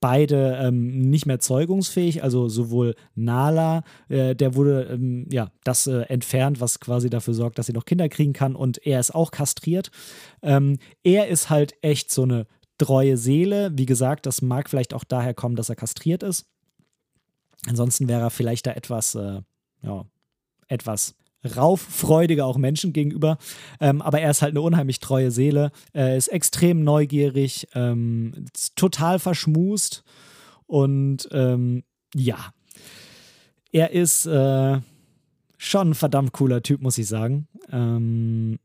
beide 0.00 0.58
ähm, 0.60 1.08
nicht 1.10 1.26
mehr 1.26 1.38
zeugungsfähig. 1.38 2.22
Also 2.22 2.48
sowohl 2.48 2.94
Nala, 3.14 3.82
äh, 4.08 4.34
der 4.34 4.54
wurde 4.54 4.84
ähm, 4.84 5.26
ja 5.30 5.50
das 5.64 5.86
äh, 5.86 6.02
entfernt, 6.02 6.60
was 6.60 6.80
quasi 6.80 7.10
dafür 7.10 7.34
sorgt, 7.34 7.58
dass 7.58 7.66
sie 7.66 7.72
noch 7.72 7.84
Kinder 7.84 8.08
kriegen 8.08 8.32
kann, 8.32 8.54
und 8.54 8.84
er 8.86 9.00
ist 9.00 9.14
auch 9.14 9.30
kastriert. 9.30 9.90
Ähm, 10.42 10.78
er 11.02 11.28
ist 11.28 11.50
halt 11.50 11.74
echt 11.82 12.10
so 12.10 12.22
eine 12.22 12.46
treue 12.78 13.16
Seele. 13.16 13.70
Wie 13.74 13.86
gesagt, 13.86 14.26
das 14.26 14.42
mag 14.42 14.68
vielleicht 14.68 14.94
auch 14.94 15.04
daher 15.04 15.34
kommen, 15.34 15.56
dass 15.56 15.68
er 15.68 15.76
kastriert 15.76 16.22
ist. 16.22 16.46
Ansonsten 17.66 18.08
wäre 18.08 18.20
er 18.20 18.30
vielleicht 18.30 18.66
da 18.66 18.72
etwas, 18.72 19.14
äh, 19.14 19.40
ja, 19.82 20.04
etwas 20.68 21.14
rauffreudiger 21.46 22.46
auch 22.46 22.56
Menschen 22.56 22.92
gegenüber. 22.92 23.38
Ähm, 23.80 24.02
aber 24.02 24.20
er 24.20 24.30
ist 24.30 24.42
halt 24.42 24.52
eine 24.52 24.62
unheimlich 24.62 25.00
treue 25.00 25.30
Seele. 25.30 25.70
Er 25.92 26.16
ist 26.16 26.28
extrem 26.28 26.84
neugierig, 26.84 27.68
ähm, 27.74 28.46
total 28.74 29.18
verschmust 29.18 30.04
und 30.66 31.28
ähm, 31.32 31.84
ja, 32.14 32.52
er 33.72 33.92
ist 33.92 34.26
äh, 34.26 34.80
schon 35.58 35.90
ein 35.90 35.94
verdammt 35.94 36.32
cooler 36.32 36.62
Typ, 36.62 36.80
muss 36.80 36.98
ich 36.98 37.06
sagen. 37.06 37.48
Ähm, 37.70 38.58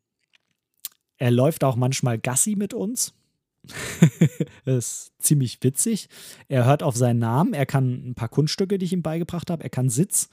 er 1.18 1.32
läuft 1.32 1.64
auch 1.64 1.76
manchmal 1.76 2.18
Gassi 2.18 2.56
mit 2.56 2.74
uns. 2.74 3.14
ist 4.66 5.12
ziemlich 5.20 5.60
witzig. 5.62 6.08
Er 6.48 6.66
hört 6.66 6.82
auf 6.82 6.96
seinen 6.96 7.20
Namen, 7.20 7.54
er 7.54 7.66
kann 7.66 8.10
ein 8.10 8.16
paar 8.16 8.30
Kunststücke, 8.30 8.78
die 8.78 8.86
ich 8.86 8.94
ihm 8.94 9.04
beigebracht 9.04 9.52
habe, 9.52 9.64
er 9.64 9.70
kann 9.70 9.90
Sitz, 9.90 10.30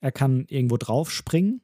er 0.00 0.10
kann 0.12 0.46
irgendwo 0.48 0.76
drauf 0.76 1.10
springen, 1.10 1.60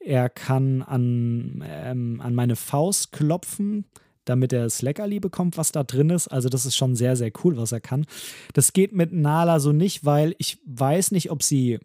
er 0.00 0.28
kann 0.28 0.82
an, 0.82 1.62
ähm, 1.66 2.20
an 2.20 2.34
meine 2.34 2.56
Faust 2.56 3.12
klopfen, 3.12 3.84
damit 4.24 4.52
er 4.52 4.64
das 4.64 4.82
Leckerli 4.82 5.20
bekommt, 5.20 5.56
was 5.56 5.72
da 5.72 5.84
drin 5.84 6.10
ist. 6.10 6.28
Also 6.28 6.48
das 6.48 6.66
ist 6.66 6.76
schon 6.76 6.96
sehr, 6.96 7.16
sehr 7.16 7.30
cool, 7.44 7.56
was 7.56 7.72
er 7.72 7.80
kann. 7.80 8.06
Das 8.54 8.72
geht 8.72 8.92
mit 8.92 9.12
Nala 9.12 9.60
so 9.60 9.72
nicht, 9.72 10.04
weil 10.04 10.34
ich 10.38 10.58
weiß 10.64 11.12
nicht, 11.12 11.30
ob 11.30 11.42
sie 11.42 11.78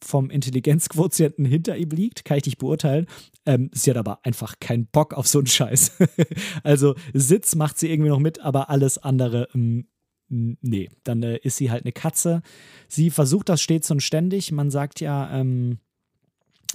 vom 0.00 0.30
Intelligenzquotienten 0.30 1.44
hinter 1.44 1.76
ihm 1.76 1.90
liegt, 1.90 2.24
kann 2.24 2.38
ich 2.38 2.46
nicht 2.46 2.58
beurteilen. 2.58 3.06
Ähm, 3.46 3.70
sie 3.72 3.90
hat 3.90 3.96
aber 3.96 4.24
einfach 4.24 4.60
keinen 4.60 4.86
Bock 4.86 5.14
auf 5.14 5.26
so 5.26 5.38
einen 5.38 5.46
Scheiß. 5.46 5.98
also 6.62 6.94
Sitz 7.12 7.56
macht 7.56 7.78
sie 7.78 7.90
irgendwie 7.90 8.10
noch 8.10 8.20
mit, 8.20 8.40
aber 8.40 8.70
alles 8.70 8.98
andere, 8.98 9.48
ähm, 9.54 9.88
nee, 10.28 10.88
dann 11.04 11.22
äh, 11.22 11.38
ist 11.38 11.56
sie 11.56 11.70
halt 11.70 11.84
eine 11.84 11.92
Katze. 11.92 12.42
Sie 12.86 13.10
versucht 13.10 13.48
das 13.48 13.60
stets 13.60 13.90
und 13.90 14.02
ständig. 14.02 14.52
Man 14.52 14.70
sagt 14.70 15.00
ja, 15.00 15.36
ähm, 15.36 15.78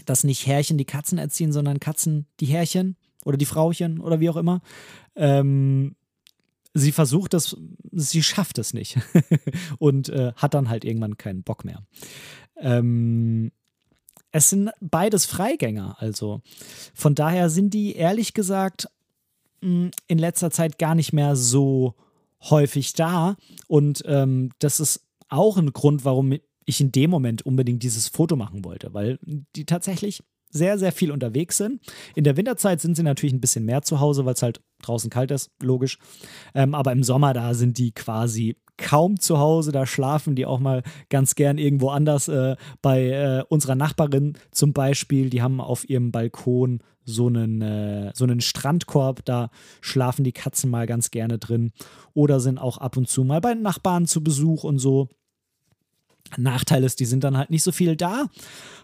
dass 0.05 0.23
nicht 0.23 0.47
Herrchen 0.47 0.77
die 0.77 0.85
Katzen 0.85 1.17
erziehen, 1.17 1.51
sondern 1.51 1.79
Katzen 1.79 2.27
die 2.39 2.45
Herrchen 2.45 2.97
oder 3.25 3.37
die 3.37 3.45
Frauchen 3.45 3.99
oder 3.99 4.19
wie 4.19 4.29
auch 4.29 4.37
immer. 4.37 4.61
Ähm, 5.15 5.95
sie 6.73 6.91
versucht 6.91 7.33
es, 7.33 7.55
sie 7.91 8.23
schafft 8.23 8.57
es 8.57 8.73
nicht 8.73 8.97
und 9.79 10.09
äh, 10.09 10.33
hat 10.35 10.53
dann 10.53 10.69
halt 10.69 10.85
irgendwann 10.85 11.17
keinen 11.17 11.43
Bock 11.43 11.65
mehr. 11.65 11.83
Ähm, 12.57 13.51
es 14.31 14.49
sind 14.49 14.71
beides 14.81 15.25
Freigänger, 15.25 15.95
also 15.99 16.41
von 16.93 17.13
daher 17.13 17.49
sind 17.49 17.73
die 17.73 17.95
ehrlich 17.95 18.33
gesagt 18.33 18.87
in 19.61 19.91
letzter 20.09 20.51
Zeit 20.51 20.77
gar 20.77 20.93
nicht 20.93 21.13
mehr 21.13 21.37
so 21.37 21.93
häufig 22.41 22.93
da 22.93 23.37
und 23.67 24.03
ähm, 24.05 24.49
das 24.59 24.81
ist 24.81 25.05
auch 25.29 25.57
ein 25.57 25.71
Grund, 25.71 26.03
warum 26.03 26.37
ich 26.65 26.81
in 26.81 26.91
dem 26.91 27.09
Moment 27.09 27.45
unbedingt 27.45 27.83
dieses 27.83 28.07
Foto 28.07 28.35
machen 28.35 28.63
wollte, 28.63 28.93
weil 28.93 29.19
die 29.55 29.65
tatsächlich 29.65 30.23
sehr, 30.53 30.77
sehr 30.77 30.91
viel 30.91 31.11
unterwegs 31.11 31.57
sind. 31.57 31.81
In 32.15 32.23
der 32.23 32.37
Winterzeit 32.37 32.79
sind 32.79 32.95
sie 32.95 33.03
natürlich 33.03 33.33
ein 33.33 33.41
bisschen 33.41 33.65
mehr 33.65 33.81
zu 33.81 33.99
Hause, 33.99 34.25
weil 34.25 34.35
es 34.35 34.43
halt 34.43 34.61
draußen 34.83 35.09
kalt 35.09 35.31
ist, 35.31 35.51
logisch. 35.61 35.97
Ähm, 36.53 36.75
aber 36.75 36.91
im 36.91 37.03
Sommer, 37.03 37.33
da 37.33 37.53
sind 37.55 37.77
die 37.79 37.91
quasi 37.91 38.55
kaum 38.77 39.19
zu 39.19 39.39
Hause, 39.39 39.71
da 39.71 39.85
schlafen 39.85 40.35
die 40.35 40.45
auch 40.45 40.59
mal 40.59 40.83
ganz 41.09 41.35
gern 41.35 41.57
irgendwo 41.57 41.89
anders. 41.89 42.27
Äh, 42.27 42.55
bei 42.81 43.09
äh, 43.09 43.43
unserer 43.49 43.75
Nachbarin 43.75 44.37
zum 44.51 44.73
Beispiel, 44.73 45.29
die 45.29 45.41
haben 45.41 45.59
auf 45.59 45.89
ihrem 45.89 46.11
Balkon 46.11 46.79
so 47.03 47.27
einen, 47.27 47.61
äh, 47.61 48.11
so 48.13 48.23
einen 48.23 48.41
Strandkorb, 48.41 49.25
da 49.25 49.49
schlafen 49.81 50.23
die 50.23 50.31
Katzen 50.31 50.69
mal 50.69 50.85
ganz 50.85 51.11
gerne 51.11 51.37
drin 51.37 51.71
oder 52.13 52.39
sind 52.39 52.57
auch 52.57 52.77
ab 52.77 52.95
und 52.95 53.07
zu 53.07 53.23
mal 53.23 53.41
bei 53.41 53.53
Nachbarn 53.55 54.05
zu 54.05 54.23
Besuch 54.23 54.63
und 54.63 54.79
so. 54.79 55.09
Nachteil 56.37 56.83
ist, 56.83 56.99
die 56.99 57.05
sind 57.05 57.23
dann 57.23 57.37
halt 57.37 57.49
nicht 57.49 57.63
so 57.63 57.71
viel 57.71 57.95
da. 57.95 58.25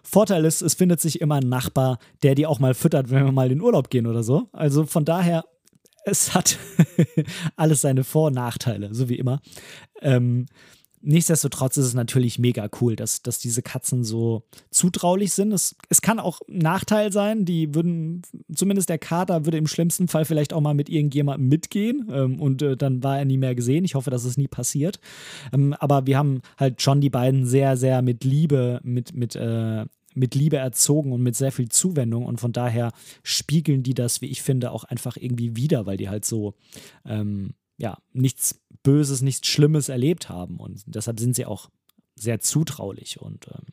Vorteil 0.04 0.45
ist, 0.45 0.62
es 0.62 0.73
findet 0.73 1.02
sich 1.02 1.21
immer 1.21 1.36
ein 1.36 1.49
Nachbar, 1.49 1.99
der 2.23 2.36
die 2.36 2.45
auch 2.45 2.60
mal 2.60 2.73
füttert, 2.73 3.10
wenn 3.10 3.25
wir 3.25 3.32
mal 3.32 3.52
in 3.52 3.62
Urlaub 3.62 3.89
gehen 3.89 4.08
oder 4.08 4.23
so. 4.23 4.49
Also 4.52 4.86
von 4.86 5.06
daher, 5.06 5.45
es 6.06 6.34
hat 6.34 6.58
alles 7.56 7.82
seine 7.82 8.04
Vor- 8.04 8.28
und 8.28 8.34
Nachteile, 8.34 8.93
so 8.93 9.10
wie 9.10 9.15
immer. 9.15 9.41
Ähm, 10.02 10.45
Nichtsdestotrotz 11.02 11.78
ist 11.78 11.86
es 11.86 11.94
natürlich 11.94 12.40
mega 12.40 12.70
cool, 12.82 12.96
dass, 12.96 13.22
dass 13.22 13.40
diese 13.40 13.62
Katzen 13.62 14.04
so 14.04 14.44
zutraulich 14.70 15.34
sind. 15.34 15.54
Es, 15.54 15.76
es 15.88 16.02
kann 16.02 16.20
auch 16.20 16.42
ein 16.50 16.58
Nachteil 16.58 17.14
sein, 17.14 17.46
die 17.46 17.74
würden, 17.74 18.22
zumindest 18.54 18.90
der 18.90 18.98
Kater 18.98 19.46
würde 19.46 19.58
im 19.58 19.68
schlimmsten 19.68 20.10
Fall 20.10 20.26
vielleicht 20.26 20.52
auch 20.52 20.62
mal 20.62 20.74
mit 20.74 20.90
irgendjemandem 20.90 21.48
mitgehen 21.48 22.10
ähm, 22.12 22.40
und 22.42 22.62
äh, 22.62 22.76
dann 22.76 23.02
war 23.02 23.18
er 23.18 23.26
nie 23.26 23.38
mehr 23.38 23.56
gesehen. 23.56 23.86
Ich 23.86 23.96
hoffe, 23.96 24.10
dass 24.10 24.26
es 24.26 24.36
nie 24.36 24.50
passiert. 24.50 25.00
Ähm, 25.54 25.74
aber 25.80 26.06
wir 26.06 26.18
haben 26.18 26.42
halt 26.58 26.82
schon 26.82 27.00
die 27.00 27.10
beiden 27.10 27.46
sehr, 27.46 27.78
sehr 27.78 28.02
mit 28.02 28.26
Liebe, 28.26 28.82
mit, 28.84 29.14
mit, 29.14 29.38
äh, 29.38 29.86
mit 30.16 30.36
Liebe 30.36 30.58
erzogen 30.58 31.14
und 31.14 31.24
mit 31.24 31.36
sehr 31.36 31.54
viel 31.54 31.70
Zuwendung 31.70 32.26
und 32.26 32.42
von 32.42 32.52
daher 32.52 32.92
spiegeln 33.24 33.84
die 33.84 33.94
das, 33.94 34.22
wie 34.22 34.28
ich 34.28 34.42
finde, 34.42 34.72
auch 34.72 34.84
einfach 34.84 35.16
irgendwie 35.16 35.56
wieder, 35.56 35.86
weil 35.86 35.98
die 35.98 36.10
halt 36.10 36.26
so 36.26 36.56
ähm, 37.06 37.54
ja, 37.80 37.98
nichts 38.13 38.62
Böses, 38.84 39.22
nichts 39.22 39.48
Schlimmes 39.48 39.89
erlebt 39.89 40.30
haben. 40.30 40.58
Und 40.60 40.84
deshalb 40.86 41.20
sind 41.20 41.36
sie 41.36 41.46
auch 41.46 41.70
sehr 42.15 42.39
zutraulich. 42.39 43.20
Und 43.20 43.48
ähm, 43.48 43.65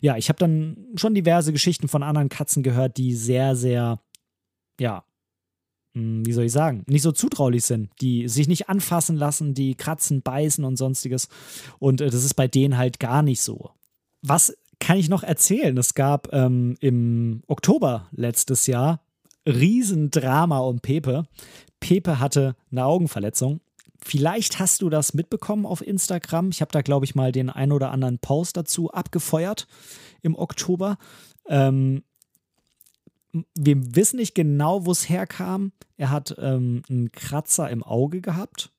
ja, 0.00 0.16
ich 0.16 0.28
habe 0.28 0.38
dann 0.38 0.88
schon 0.96 1.14
diverse 1.14 1.52
Geschichten 1.52 1.88
von 1.88 2.02
anderen 2.02 2.28
Katzen 2.28 2.62
gehört, 2.62 2.96
die 2.96 3.14
sehr, 3.14 3.54
sehr, 3.54 4.00
ja, 4.80 5.04
hm, 5.94 6.24
wie 6.26 6.32
soll 6.32 6.44
ich 6.44 6.52
sagen, 6.52 6.84
nicht 6.86 7.02
so 7.02 7.12
zutraulich 7.12 7.64
sind, 7.64 7.90
die 8.00 8.26
sich 8.28 8.48
nicht 8.48 8.68
anfassen 8.68 9.16
lassen, 9.16 9.54
die 9.54 9.74
kratzen, 9.74 10.22
beißen 10.22 10.64
und 10.64 10.76
sonstiges. 10.76 11.28
Und 11.78 12.00
äh, 12.00 12.10
das 12.10 12.24
ist 12.24 12.34
bei 12.34 12.48
denen 12.48 12.76
halt 12.78 13.00
gar 13.00 13.22
nicht 13.22 13.42
so. 13.42 13.70
Was 14.22 14.56
kann 14.78 14.96
ich 14.96 15.10
noch 15.10 15.22
erzählen? 15.22 15.76
Es 15.76 15.94
gab 15.94 16.32
ähm, 16.32 16.76
im 16.80 17.42
Oktober 17.46 18.08
letztes 18.12 18.66
Jahr 18.66 19.02
Riesendrama 19.46 20.58
um 20.58 20.80
Pepe. 20.80 21.24
Pepe 21.80 22.20
hatte 22.20 22.56
eine 22.70 22.84
Augenverletzung. 22.84 23.60
Vielleicht 24.02 24.58
hast 24.58 24.82
du 24.82 24.88
das 24.88 25.12
mitbekommen 25.12 25.66
auf 25.66 25.86
Instagram. 25.86 26.50
Ich 26.50 26.60
habe 26.60 26.72
da, 26.72 26.80
glaube 26.80 27.04
ich, 27.04 27.14
mal 27.14 27.32
den 27.32 27.50
ein 27.50 27.72
oder 27.72 27.90
anderen 27.90 28.18
Post 28.18 28.56
dazu 28.56 28.90
abgefeuert 28.90 29.66
im 30.22 30.36
Oktober. 30.36 30.96
Ähm, 31.48 32.02
wir 33.54 33.94
wissen 33.94 34.16
nicht 34.16 34.34
genau, 34.34 34.86
wo 34.86 34.92
es 34.92 35.08
herkam. 35.08 35.72
Er 35.96 36.10
hat 36.10 36.34
ähm, 36.38 36.82
einen 36.88 37.12
Kratzer 37.12 37.70
im 37.70 37.82
Auge 37.82 38.20
gehabt. 38.20 38.72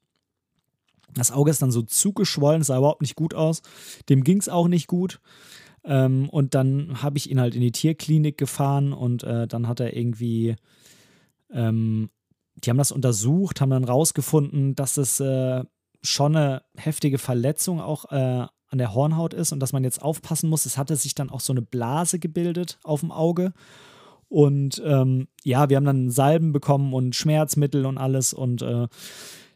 Das 1.14 1.32
Auge 1.32 1.52
ist 1.52 1.62
dann 1.62 1.72
so 1.72 1.82
zugeschwollen, 1.82 2.64
sah 2.64 2.78
überhaupt 2.78 3.02
nicht 3.02 3.16
gut 3.16 3.34
aus. 3.34 3.62
Dem 4.10 4.24
ging 4.24 4.40
es 4.40 4.50
auch 4.50 4.68
nicht 4.68 4.88
gut. 4.88 5.20
Ähm, 5.84 6.30
und 6.30 6.56
dann 6.56 7.02
habe 7.02 7.18
ich 7.18 7.30
ihn 7.30 7.40
halt 7.40 7.56
in 7.56 7.62
die 7.62 7.72
Tierklinik 7.72 8.38
gefahren 8.38 8.94
und 8.94 9.24
äh, 9.24 9.48
dann 9.48 9.68
hat 9.68 9.80
er 9.80 9.96
irgendwie 9.96 10.56
ähm, 11.52 12.10
die 12.56 12.70
haben 12.70 12.78
das 12.78 12.92
untersucht, 12.92 13.62
haben 13.62 13.70
dann 13.70 13.84
rausgefunden, 13.84 14.76
dass 14.76 14.98
es 14.98 15.20
äh, 15.20 15.64
schon 16.02 16.36
eine 16.36 16.64
heftige 16.76 17.18
Verletzung 17.18 17.80
auch 17.80 18.12
äh, 18.12 18.46
an 18.72 18.78
der 18.78 18.94
Hornhaut 18.94 19.34
ist 19.34 19.52
und 19.52 19.60
dass 19.60 19.74
man 19.74 19.84
jetzt 19.84 20.02
aufpassen 20.02 20.50
muss. 20.50 20.66
Es 20.66 20.78
hatte 20.78 20.96
sich 20.96 21.14
dann 21.14 21.30
auch 21.30 21.42
so 21.42 21.54
eine 21.54 21.62
Blase 21.62 22.20
gebildet 22.20 22.80
auf 22.84 23.02
dem 23.02 23.12
Auge. 23.12 23.54
Und 24.30 24.82
ähm, 24.86 25.28
ja, 25.44 25.70
wir 25.70 25.76
haben 25.76 25.86
dann 25.86 26.10
Salben 26.10 26.54
bekommen 26.54 26.94
und 26.94 27.16
Schmerzmittel 27.16 27.86
und 27.86 27.98
alles. 27.98 28.34
Und 28.34 28.62
äh, 28.62 28.88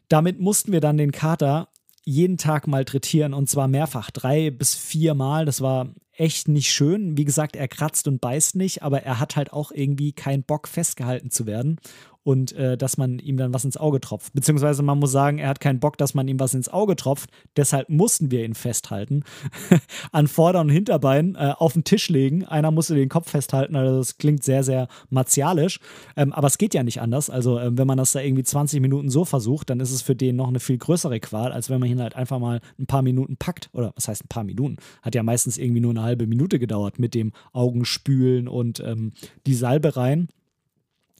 damit 0.08 0.38
mussten 0.38 0.70
wir 0.70 0.80
dann 0.80 0.98
den 0.98 1.12
Kater 1.12 1.68
jeden 2.04 2.36
Tag 2.36 2.68
malträtieren 2.68 3.34
und 3.34 3.48
zwar 3.48 3.66
mehrfach, 3.68 4.10
drei 4.10 4.50
bis 4.50 4.74
vier 4.74 5.14
Mal. 5.14 5.46
Das 5.46 5.62
war 5.62 5.88
echt 6.12 6.46
nicht 6.46 6.70
schön. 6.70 7.16
Wie 7.16 7.24
gesagt, 7.24 7.56
er 7.56 7.68
kratzt 7.68 8.06
und 8.06 8.20
beißt 8.20 8.54
nicht, 8.54 8.82
aber 8.82 9.02
er 9.02 9.18
hat 9.18 9.34
halt 9.34 9.52
auch 9.52 9.72
irgendwie 9.72 10.12
keinen 10.12 10.44
Bock, 10.44 10.68
festgehalten 10.68 11.30
zu 11.30 11.46
werden 11.46 11.78
und 12.26 12.50
äh, 12.56 12.76
dass 12.76 12.96
man 12.96 13.20
ihm 13.20 13.36
dann 13.36 13.54
was 13.54 13.64
ins 13.64 13.76
Auge 13.76 14.00
tropft. 14.00 14.32
Beziehungsweise 14.32 14.82
man 14.82 14.98
muss 14.98 15.12
sagen, 15.12 15.38
er 15.38 15.48
hat 15.48 15.60
keinen 15.60 15.78
Bock, 15.78 15.96
dass 15.96 16.12
man 16.12 16.26
ihm 16.26 16.40
was 16.40 16.54
ins 16.54 16.68
Auge 16.68 16.96
tropft. 16.96 17.30
Deshalb 17.56 17.88
mussten 17.88 18.32
wir 18.32 18.44
ihn 18.44 18.54
festhalten. 18.54 19.22
An 20.10 20.26
Vorder- 20.26 20.60
und 20.60 20.68
Hinterbein 20.68 21.36
äh, 21.36 21.52
auf 21.56 21.74
den 21.74 21.84
Tisch 21.84 22.08
legen. 22.08 22.44
Einer 22.44 22.72
musste 22.72 22.96
den 22.96 23.08
Kopf 23.08 23.30
festhalten. 23.30 23.76
Also 23.76 23.98
das 23.98 24.18
klingt 24.18 24.42
sehr, 24.42 24.64
sehr 24.64 24.88
martialisch. 25.08 25.78
Ähm, 26.16 26.32
aber 26.32 26.48
es 26.48 26.58
geht 26.58 26.74
ja 26.74 26.82
nicht 26.82 27.00
anders. 27.00 27.30
Also 27.30 27.60
äh, 27.60 27.78
wenn 27.78 27.86
man 27.86 27.96
das 27.96 28.10
da 28.10 28.20
irgendwie 28.20 28.42
20 28.42 28.80
Minuten 28.80 29.08
so 29.08 29.24
versucht, 29.24 29.70
dann 29.70 29.78
ist 29.78 29.92
es 29.92 30.02
für 30.02 30.16
den 30.16 30.34
noch 30.34 30.48
eine 30.48 30.58
viel 30.58 30.78
größere 30.78 31.20
Qual, 31.20 31.52
als 31.52 31.70
wenn 31.70 31.78
man 31.78 31.88
ihn 31.88 32.02
halt 32.02 32.16
einfach 32.16 32.40
mal 32.40 32.60
ein 32.76 32.86
paar 32.86 33.02
Minuten 33.02 33.36
packt. 33.36 33.70
Oder 33.72 33.92
was 33.94 34.08
heißt 34.08 34.24
ein 34.24 34.28
paar 34.28 34.42
Minuten? 34.42 34.78
Hat 35.00 35.14
ja 35.14 35.22
meistens 35.22 35.58
irgendwie 35.58 35.80
nur 35.80 35.92
eine 35.92 36.02
halbe 36.02 36.26
Minute 36.26 36.58
gedauert 36.58 36.98
mit 36.98 37.14
dem 37.14 37.30
Augenspülen 37.52 38.48
und 38.48 38.80
ähm, 38.80 39.12
die 39.46 39.54
Salbe 39.54 39.96
rein 39.96 40.26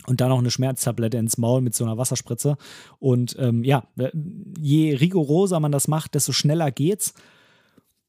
und 0.07 0.21
dann 0.21 0.29
noch 0.29 0.39
eine 0.39 0.51
Schmerztablette 0.51 1.17
ins 1.17 1.39
Maul 1.39 1.63
mit 1.63 1.75
so 1.75 1.85
einer 1.85 1.99
Wasserspritze. 1.99 2.57
Und 2.99 3.37
ähm, 3.39 3.65
ja, 3.65 3.89
äh, 3.99 4.11
je 4.59 4.95
rigoroser 4.95 5.61
man 5.61 5.73
das 5.73 5.89
macht, 5.89 6.15
desto 6.15 6.33
schneller 6.33 6.71
geht's 6.71 7.15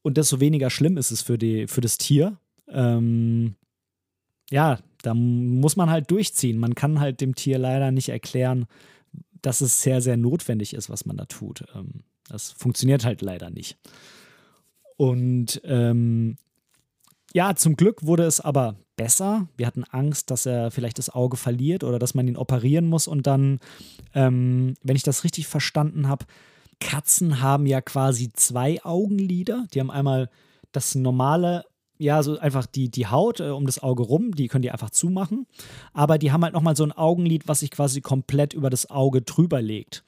und 0.02 0.16
desto 0.16 0.40
weniger 0.40 0.70
schlimm 0.70 0.96
ist 0.96 1.10
es 1.10 1.22
für, 1.22 1.38
die, 1.38 1.66
für 1.66 1.80
das 1.80 1.98
Tier. 1.98 2.38
Ähm, 2.68 3.56
ja, 4.50 4.78
da 5.02 5.14
muss 5.14 5.76
man 5.76 5.90
halt 5.90 6.10
durchziehen. 6.10 6.58
Man 6.58 6.74
kann 6.74 7.00
halt 7.00 7.20
dem 7.20 7.34
Tier 7.34 7.58
leider 7.58 7.90
nicht 7.90 8.08
erklären, 8.08 8.66
dass 9.42 9.60
es 9.60 9.82
sehr, 9.82 10.00
sehr 10.00 10.16
notwendig 10.16 10.74
ist, 10.74 10.90
was 10.90 11.04
man 11.04 11.16
da 11.16 11.24
tut. 11.24 11.64
Ähm, 11.74 12.04
das 12.28 12.52
funktioniert 12.52 13.04
halt 13.04 13.22
leider 13.22 13.50
nicht. 13.50 13.78
Und 14.96 15.60
ähm, 15.64 16.36
ja, 17.32 17.54
zum 17.54 17.76
Glück 17.76 18.04
wurde 18.04 18.24
es 18.24 18.40
aber 18.40 18.76
besser. 18.98 19.48
Wir 19.56 19.66
hatten 19.66 19.84
Angst, 19.84 20.30
dass 20.30 20.44
er 20.44 20.70
vielleicht 20.70 20.98
das 20.98 21.08
Auge 21.08 21.38
verliert 21.38 21.84
oder 21.84 21.98
dass 21.98 22.14
man 22.14 22.28
ihn 22.28 22.36
operieren 22.36 22.86
muss. 22.86 23.08
Und 23.08 23.26
dann, 23.26 23.60
ähm, 24.14 24.74
wenn 24.82 24.96
ich 24.96 25.02
das 25.02 25.24
richtig 25.24 25.46
verstanden 25.46 26.08
habe, 26.08 26.26
Katzen 26.80 27.40
haben 27.40 27.64
ja 27.64 27.80
quasi 27.80 28.30
zwei 28.34 28.84
Augenlider. 28.84 29.66
Die 29.72 29.80
haben 29.80 29.90
einmal 29.90 30.28
das 30.72 30.94
normale 30.94 31.64
ja, 31.98 32.22
so 32.22 32.38
einfach 32.38 32.66
die, 32.66 32.90
die 32.90 33.08
Haut 33.08 33.40
äh, 33.40 33.50
um 33.50 33.66
das 33.66 33.82
Auge 33.82 34.04
rum, 34.04 34.32
die 34.34 34.48
können 34.48 34.62
die 34.62 34.70
einfach 34.70 34.90
zumachen. 34.90 35.46
Aber 35.92 36.18
die 36.18 36.30
haben 36.32 36.44
halt 36.44 36.54
nochmal 36.54 36.76
so 36.76 36.84
ein 36.84 36.92
Augenlid, 36.92 37.48
was 37.48 37.60
sich 37.60 37.70
quasi 37.70 38.00
komplett 38.00 38.54
über 38.54 38.70
das 38.70 38.88
Auge 38.88 39.20
drüber 39.22 39.60
legt. 39.60 40.04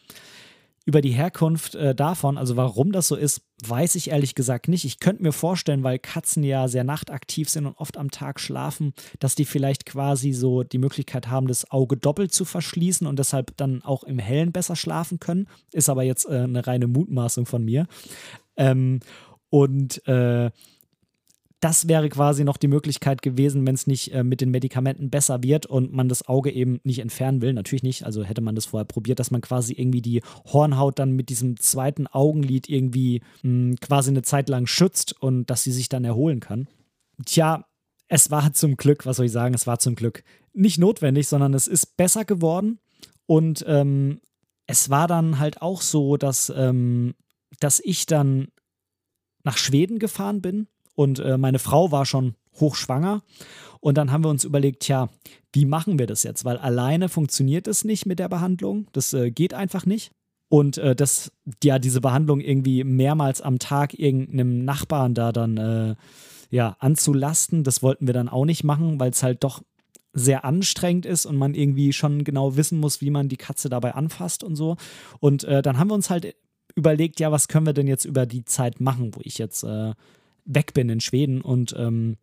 Über 0.86 1.02
die 1.02 1.10
Herkunft 1.10 1.74
äh, 1.74 1.94
davon, 1.94 2.38
also 2.38 2.56
warum 2.56 2.90
das 2.90 3.06
so 3.06 3.14
ist, 3.14 3.42
weiß 3.66 3.96
ich 3.96 4.10
ehrlich 4.10 4.34
gesagt 4.34 4.66
nicht. 4.66 4.86
Ich 4.86 4.98
könnte 4.98 5.22
mir 5.22 5.32
vorstellen, 5.32 5.84
weil 5.84 5.98
Katzen 5.98 6.42
ja 6.42 6.68
sehr 6.68 6.84
nachtaktiv 6.84 7.50
sind 7.50 7.66
und 7.66 7.76
oft 7.76 7.98
am 7.98 8.10
Tag 8.10 8.40
schlafen, 8.40 8.94
dass 9.18 9.34
die 9.34 9.44
vielleicht 9.44 9.84
quasi 9.84 10.32
so 10.32 10.62
die 10.62 10.78
Möglichkeit 10.78 11.28
haben, 11.28 11.48
das 11.48 11.70
Auge 11.70 11.98
doppelt 11.98 12.32
zu 12.32 12.46
verschließen 12.46 13.06
und 13.06 13.18
deshalb 13.18 13.56
dann 13.58 13.82
auch 13.82 14.04
im 14.04 14.18
Hellen 14.18 14.52
besser 14.52 14.74
schlafen 14.74 15.20
können. 15.20 15.48
Ist 15.72 15.90
aber 15.90 16.02
jetzt 16.02 16.26
äh, 16.26 16.38
eine 16.38 16.66
reine 16.66 16.86
Mutmaßung 16.86 17.44
von 17.44 17.62
mir. 17.62 17.86
Ähm, 18.56 19.00
und 19.50 20.06
äh, 20.08 20.50
das 21.60 21.88
wäre 21.88 22.08
quasi 22.08 22.42
noch 22.42 22.56
die 22.56 22.68
Möglichkeit 22.68 23.20
gewesen, 23.20 23.66
wenn 23.66 23.74
es 23.74 23.86
nicht 23.86 24.12
äh, 24.14 24.24
mit 24.24 24.40
den 24.40 24.50
Medikamenten 24.50 25.10
besser 25.10 25.42
wird 25.42 25.66
und 25.66 25.92
man 25.92 26.08
das 26.08 26.26
Auge 26.26 26.50
eben 26.50 26.80
nicht 26.84 27.00
entfernen 27.00 27.42
will. 27.42 27.52
Natürlich 27.52 27.82
nicht, 27.82 28.04
also 28.04 28.24
hätte 28.24 28.40
man 28.40 28.54
das 28.54 28.66
vorher 28.66 28.86
probiert, 28.86 29.18
dass 29.18 29.30
man 29.30 29.42
quasi 29.42 29.74
irgendwie 29.74 30.00
die 30.00 30.22
Hornhaut 30.46 30.98
dann 30.98 31.12
mit 31.12 31.28
diesem 31.28 31.60
zweiten 31.60 32.06
Augenlid 32.06 32.68
irgendwie 32.68 33.20
mh, 33.42 33.50
hm, 33.50 33.76
quasi 33.80 34.10
eine 34.10 34.22
Zeit 34.22 34.48
lang 34.48 34.66
schützt 34.66 35.20
und 35.20 35.50
dass 35.50 35.62
sie 35.62 35.72
sich 35.72 35.90
dann 35.90 36.04
erholen 36.04 36.40
kann. 36.40 36.66
Tja, 37.26 37.66
es 38.08 38.30
war 38.30 38.52
zum 38.54 38.76
Glück, 38.76 39.04
was 39.04 39.18
soll 39.18 39.26
ich 39.26 39.32
sagen, 39.32 39.54
es 39.54 39.66
war 39.66 39.78
zum 39.78 39.94
Glück 39.94 40.24
nicht 40.54 40.78
notwendig, 40.78 41.28
sondern 41.28 41.52
es 41.52 41.68
ist 41.68 41.96
besser 41.98 42.24
geworden 42.24 42.78
und 43.26 43.64
ähm, 43.68 44.20
es 44.66 44.88
war 44.88 45.06
dann 45.08 45.38
halt 45.38 45.60
auch 45.60 45.82
so, 45.82 46.16
dass, 46.16 46.50
ähm, 46.56 47.14
dass 47.60 47.80
ich 47.80 48.06
dann 48.06 48.48
nach 49.44 49.58
Schweden 49.58 49.98
gefahren 49.98 50.40
bin 50.40 50.66
und 51.00 51.18
äh, 51.18 51.38
meine 51.38 51.58
Frau 51.58 51.90
war 51.90 52.04
schon 52.04 52.34
hochschwanger. 52.60 53.22
Und 53.80 53.96
dann 53.96 54.12
haben 54.12 54.22
wir 54.22 54.28
uns 54.28 54.44
überlegt, 54.44 54.80
tja, 54.82 55.08
wie 55.50 55.64
machen 55.64 55.98
wir 55.98 56.06
das 56.06 56.24
jetzt? 56.24 56.44
Weil 56.44 56.58
alleine 56.58 57.08
funktioniert 57.08 57.66
es 57.68 57.84
nicht 57.84 58.04
mit 58.04 58.18
der 58.18 58.28
Behandlung. 58.28 58.86
Das 58.92 59.14
äh, 59.14 59.30
geht 59.30 59.54
einfach 59.54 59.86
nicht. 59.86 60.12
Und 60.50 60.76
äh, 60.76 60.94
das, 60.94 61.32
ja, 61.64 61.78
diese 61.78 62.02
Behandlung 62.02 62.40
irgendwie 62.40 62.84
mehrmals 62.84 63.40
am 63.40 63.58
Tag 63.58 63.98
irgendeinem 63.98 64.66
Nachbarn 64.66 65.14
da 65.14 65.32
dann 65.32 65.56
äh, 65.56 65.94
ja, 66.50 66.76
anzulasten, 66.80 67.64
das 67.64 67.82
wollten 67.82 68.06
wir 68.06 68.12
dann 68.12 68.28
auch 68.28 68.44
nicht 68.44 68.62
machen, 68.62 69.00
weil 69.00 69.12
es 69.12 69.22
halt 69.22 69.42
doch 69.42 69.62
sehr 70.12 70.44
anstrengend 70.44 71.06
ist 71.06 71.24
und 71.24 71.36
man 71.36 71.54
irgendwie 71.54 71.94
schon 71.94 72.24
genau 72.24 72.56
wissen 72.56 72.78
muss, 72.78 73.00
wie 73.00 73.10
man 73.10 73.30
die 73.30 73.38
Katze 73.38 73.70
dabei 73.70 73.94
anfasst 73.94 74.44
und 74.44 74.54
so. 74.54 74.76
Und 75.18 75.44
äh, 75.44 75.62
dann 75.62 75.78
haben 75.78 75.88
wir 75.88 75.94
uns 75.94 76.10
halt 76.10 76.36
überlegt, 76.74 77.20
ja, 77.20 77.32
was 77.32 77.48
können 77.48 77.64
wir 77.64 77.72
denn 77.72 77.88
jetzt 77.88 78.04
über 78.04 78.26
die 78.26 78.44
Zeit 78.44 78.80
machen, 78.80 79.14
wo 79.14 79.20
ich 79.22 79.38
jetzt 79.38 79.64
äh, 79.64 79.94
weg 80.54 80.74
bin 80.74 80.88
in 80.88 81.00
Schweden. 81.00 81.40
Und 81.40 81.74
ähm, 81.76 82.16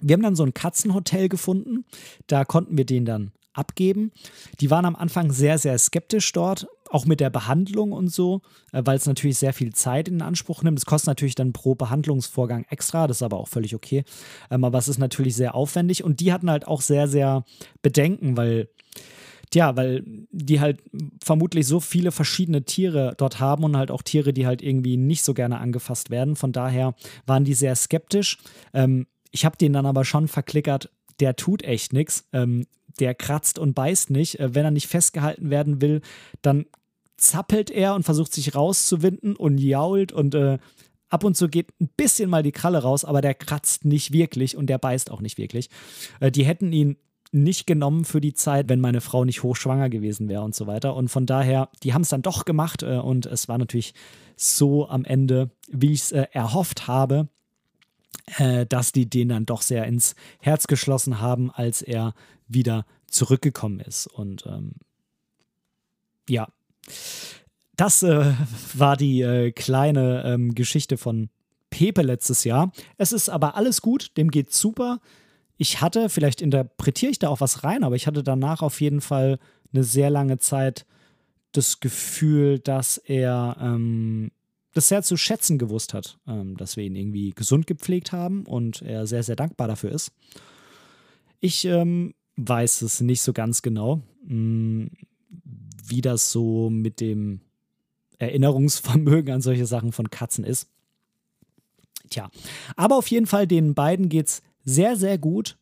wir 0.00 0.14
haben 0.14 0.22
dann 0.22 0.36
so 0.36 0.44
ein 0.44 0.54
Katzenhotel 0.54 1.28
gefunden. 1.28 1.84
Da 2.26 2.44
konnten 2.44 2.76
wir 2.76 2.86
den 2.86 3.04
dann 3.04 3.32
abgeben. 3.52 4.12
Die 4.60 4.70
waren 4.70 4.84
am 4.84 4.96
Anfang 4.96 5.30
sehr, 5.30 5.58
sehr 5.58 5.78
skeptisch 5.78 6.32
dort, 6.32 6.66
auch 6.90 7.04
mit 7.04 7.20
der 7.20 7.30
Behandlung 7.30 7.92
und 7.92 8.08
so, 8.08 8.40
äh, 8.72 8.82
weil 8.84 8.96
es 8.96 9.06
natürlich 9.06 9.38
sehr 9.38 9.52
viel 9.52 9.72
Zeit 9.74 10.08
in 10.08 10.22
Anspruch 10.22 10.62
nimmt. 10.62 10.78
Es 10.78 10.86
kostet 10.86 11.08
natürlich 11.08 11.34
dann 11.34 11.52
pro 11.52 11.74
Behandlungsvorgang 11.74 12.64
extra, 12.70 13.06
das 13.06 13.18
ist 13.18 13.22
aber 13.22 13.38
auch 13.38 13.48
völlig 13.48 13.74
okay. 13.74 14.04
Ähm, 14.50 14.64
aber 14.64 14.78
es 14.78 14.88
ist 14.88 14.98
natürlich 14.98 15.36
sehr 15.36 15.54
aufwendig 15.54 16.04
und 16.04 16.20
die 16.20 16.32
hatten 16.32 16.50
halt 16.50 16.66
auch 16.66 16.80
sehr, 16.80 17.08
sehr 17.08 17.44
Bedenken, 17.82 18.36
weil 18.36 18.68
Tja, 19.52 19.76
weil 19.76 20.02
die 20.30 20.60
halt 20.60 20.82
vermutlich 21.22 21.66
so 21.66 21.78
viele 21.78 22.10
verschiedene 22.10 22.64
Tiere 22.64 23.14
dort 23.18 23.38
haben 23.38 23.64
und 23.64 23.76
halt 23.76 23.90
auch 23.90 24.00
Tiere, 24.00 24.32
die 24.32 24.46
halt 24.46 24.62
irgendwie 24.62 24.96
nicht 24.96 25.22
so 25.22 25.34
gerne 25.34 25.58
angefasst 25.58 26.08
werden. 26.08 26.36
Von 26.36 26.52
daher 26.52 26.94
waren 27.26 27.44
die 27.44 27.52
sehr 27.52 27.76
skeptisch. 27.76 28.38
Ähm, 28.72 29.06
ich 29.30 29.44
habe 29.44 29.58
den 29.58 29.74
dann 29.74 29.84
aber 29.84 30.06
schon 30.06 30.26
verklickert, 30.26 30.90
der 31.20 31.36
tut 31.36 31.64
echt 31.64 31.92
nichts. 31.92 32.26
Ähm, 32.32 32.66
der 32.98 33.14
kratzt 33.14 33.58
und 33.58 33.74
beißt 33.74 34.08
nicht. 34.08 34.40
Äh, 34.40 34.54
wenn 34.54 34.64
er 34.64 34.70
nicht 34.70 34.86
festgehalten 34.86 35.50
werden 35.50 35.82
will, 35.82 36.00
dann 36.40 36.64
zappelt 37.18 37.70
er 37.70 37.94
und 37.94 38.04
versucht 38.04 38.32
sich 38.32 38.54
rauszuwinden 38.54 39.36
und 39.36 39.58
jault 39.58 40.12
und 40.12 40.34
äh, 40.34 40.58
ab 41.10 41.24
und 41.24 41.36
zu 41.36 41.50
geht 41.50 41.78
ein 41.78 41.90
bisschen 41.94 42.30
mal 42.30 42.42
die 42.42 42.52
Kralle 42.52 42.78
raus, 42.78 43.04
aber 43.04 43.20
der 43.20 43.34
kratzt 43.34 43.84
nicht 43.84 44.14
wirklich 44.14 44.56
und 44.56 44.68
der 44.68 44.78
beißt 44.78 45.10
auch 45.10 45.20
nicht 45.20 45.36
wirklich. 45.36 45.68
Äh, 46.20 46.30
die 46.30 46.46
hätten 46.46 46.72
ihn 46.72 46.96
nicht 47.32 47.66
genommen 47.66 48.04
für 48.04 48.20
die 48.20 48.34
Zeit, 48.34 48.68
wenn 48.68 48.80
meine 48.80 49.00
Frau 49.00 49.24
nicht 49.24 49.42
hochschwanger 49.42 49.88
gewesen 49.88 50.28
wäre 50.28 50.42
und 50.42 50.54
so 50.54 50.66
weiter. 50.66 50.94
Und 50.94 51.08
von 51.08 51.26
daher, 51.26 51.70
die 51.82 51.94
haben 51.94 52.02
es 52.02 52.10
dann 52.10 52.22
doch 52.22 52.44
gemacht 52.44 52.82
äh, 52.82 52.98
und 52.98 53.26
es 53.26 53.48
war 53.48 53.58
natürlich 53.58 53.94
so 54.36 54.88
am 54.88 55.04
Ende, 55.04 55.50
wie 55.68 55.92
ich 55.92 56.02
es 56.02 56.12
äh, 56.12 56.26
erhofft 56.32 56.86
habe, 56.86 57.28
äh, 58.36 58.66
dass 58.66 58.92
die 58.92 59.08
den 59.08 59.30
dann 59.30 59.46
doch 59.46 59.62
sehr 59.62 59.86
ins 59.86 60.14
Herz 60.40 60.66
geschlossen 60.66 61.20
haben, 61.20 61.50
als 61.50 61.80
er 61.80 62.14
wieder 62.48 62.84
zurückgekommen 63.06 63.80
ist. 63.80 64.06
Und 64.06 64.44
ähm, 64.46 64.74
ja, 66.28 66.48
das 67.76 68.02
äh, 68.02 68.34
war 68.74 68.98
die 68.98 69.22
äh, 69.22 69.52
kleine 69.52 70.22
ähm, 70.26 70.54
Geschichte 70.54 70.98
von 70.98 71.30
Pepe 71.70 72.02
letztes 72.02 72.44
Jahr. 72.44 72.72
Es 72.98 73.12
ist 73.12 73.30
aber 73.30 73.56
alles 73.56 73.80
gut, 73.80 74.16
dem 74.18 74.30
geht's 74.30 74.60
super 74.60 75.00
ich 75.62 75.80
hatte, 75.80 76.08
vielleicht 76.08 76.42
interpretiere 76.42 77.12
ich 77.12 77.20
da 77.20 77.28
auch 77.28 77.40
was 77.40 77.62
rein, 77.62 77.84
aber 77.84 77.94
ich 77.94 78.08
hatte 78.08 78.24
danach 78.24 78.62
auf 78.62 78.80
jeden 78.80 79.00
Fall 79.00 79.38
eine 79.72 79.84
sehr 79.84 80.10
lange 80.10 80.38
Zeit 80.38 80.86
das 81.52 81.78
Gefühl, 81.78 82.58
dass 82.58 82.98
er 82.98 83.56
ähm, 83.60 84.32
das 84.72 84.88
sehr 84.88 85.04
zu 85.04 85.16
schätzen 85.16 85.58
gewusst 85.58 85.94
hat, 85.94 86.18
ähm, 86.26 86.56
dass 86.56 86.76
wir 86.76 86.82
ihn 86.82 86.96
irgendwie 86.96 87.30
gesund 87.30 87.68
gepflegt 87.68 88.10
haben 88.10 88.44
und 88.44 88.82
er 88.82 89.06
sehr, 89.06 89.22
sehr 89.22 89.36
dankbar 89.36 89.68
dafür 89.68 89.92
ist. 89.92 90.10
Ich 91.38 91.64
ähm, 91.64 92.12
weiß 92.34 92.82
es 92.82 93.00
nicht 93.00 93.22
so 93.22 93.32
ganz 93.32 93.62
genau, 93.62 94.02
mh, 94.24 94.30
hm, 94.30 94.90
wie 95.86 96.00
das 96.00 96.32
so 96.32 96.70
mit 96.70 96.98
dem 96.98 97.40
Erinnerungsvermögen 98.18 99.32
an 99.32 99.42
solche 99.42 99.66
Sachen 99.66 99.92
von 99.92 100.10
Katzen 100.10 100.42
ist. 100.42 100.68
Tja, 102.10 102.30
aber 102.74 102.96
auf 102.96 103.06
jeden 103.06 103.26
Fall, 103.26 103.46
den 103.46 103.74
beiden 103.74 104.08
geht 104.08 104.26
es 104.26 104.42
sehr, 104.64 104.96
sehr 104.96 105.18
gut. 105.18 105.58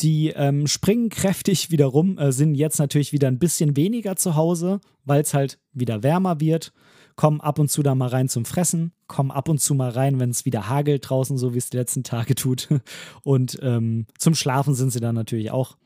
Die 0.00 0.28
ähm, 0.28 0.68
springen 0.68 1.08
kräftig 1.08 1.70
wieder 1.70 1.86
rum, 1.86 2.18
äh, 2.18 2.30
sind 2.30 2.54
jetzt 2.54 2.78
natürlich 2.78 3.12
wieder 3.12 3.26
ein 3.26 3.40
bisschen 3.40 3.76
weniger 3.76 4.14
zu 4.14 4.36
Hause, 4.36 4.80
weil 5.04 5.22
es 5.22 5.34
halt 5.34 5.58
wieder 5.72 6.02
wärmer 6.04 6.40
wird. 6.40 6.72
Kommen 7.16 7.40
ab 7.40 7.58
und 7.58 7.68
zu 7.68 7.82
da 7.82 7.96
mal 7.96 8.08
rein 8.08 8.28
zum 8.28 8.44
Fressen, 8.44 8.92
kommen 9.08 9.32
ab 9.32 9.48
und 9.48 9.60
zu 9.60 9.74
mal 9.74 9.90
rein, 9.90 10.20
wenn 10.20 10.30
es 10.30 10.44
wieder 10.44 10.68
hagelt 10.68 11.08
draußen, 11.08 11.36
so 11.36 11.52
wie 11.52 11.58
es 11.58 11.68
die 11.68 11.76
letzten 11.76 12.04
Tage 12.04 12.36
tut. 12.36 12.68
Und 13.24 13.58
ähm, 13.60 14.06
zum 14.18 14.36
Schlafen 14.36 14.76
sind 14.76 14.92
sie 14.92 15.00
dann 15.00 15.16
natürlich 15.16 15.50
auch 15.50 15.76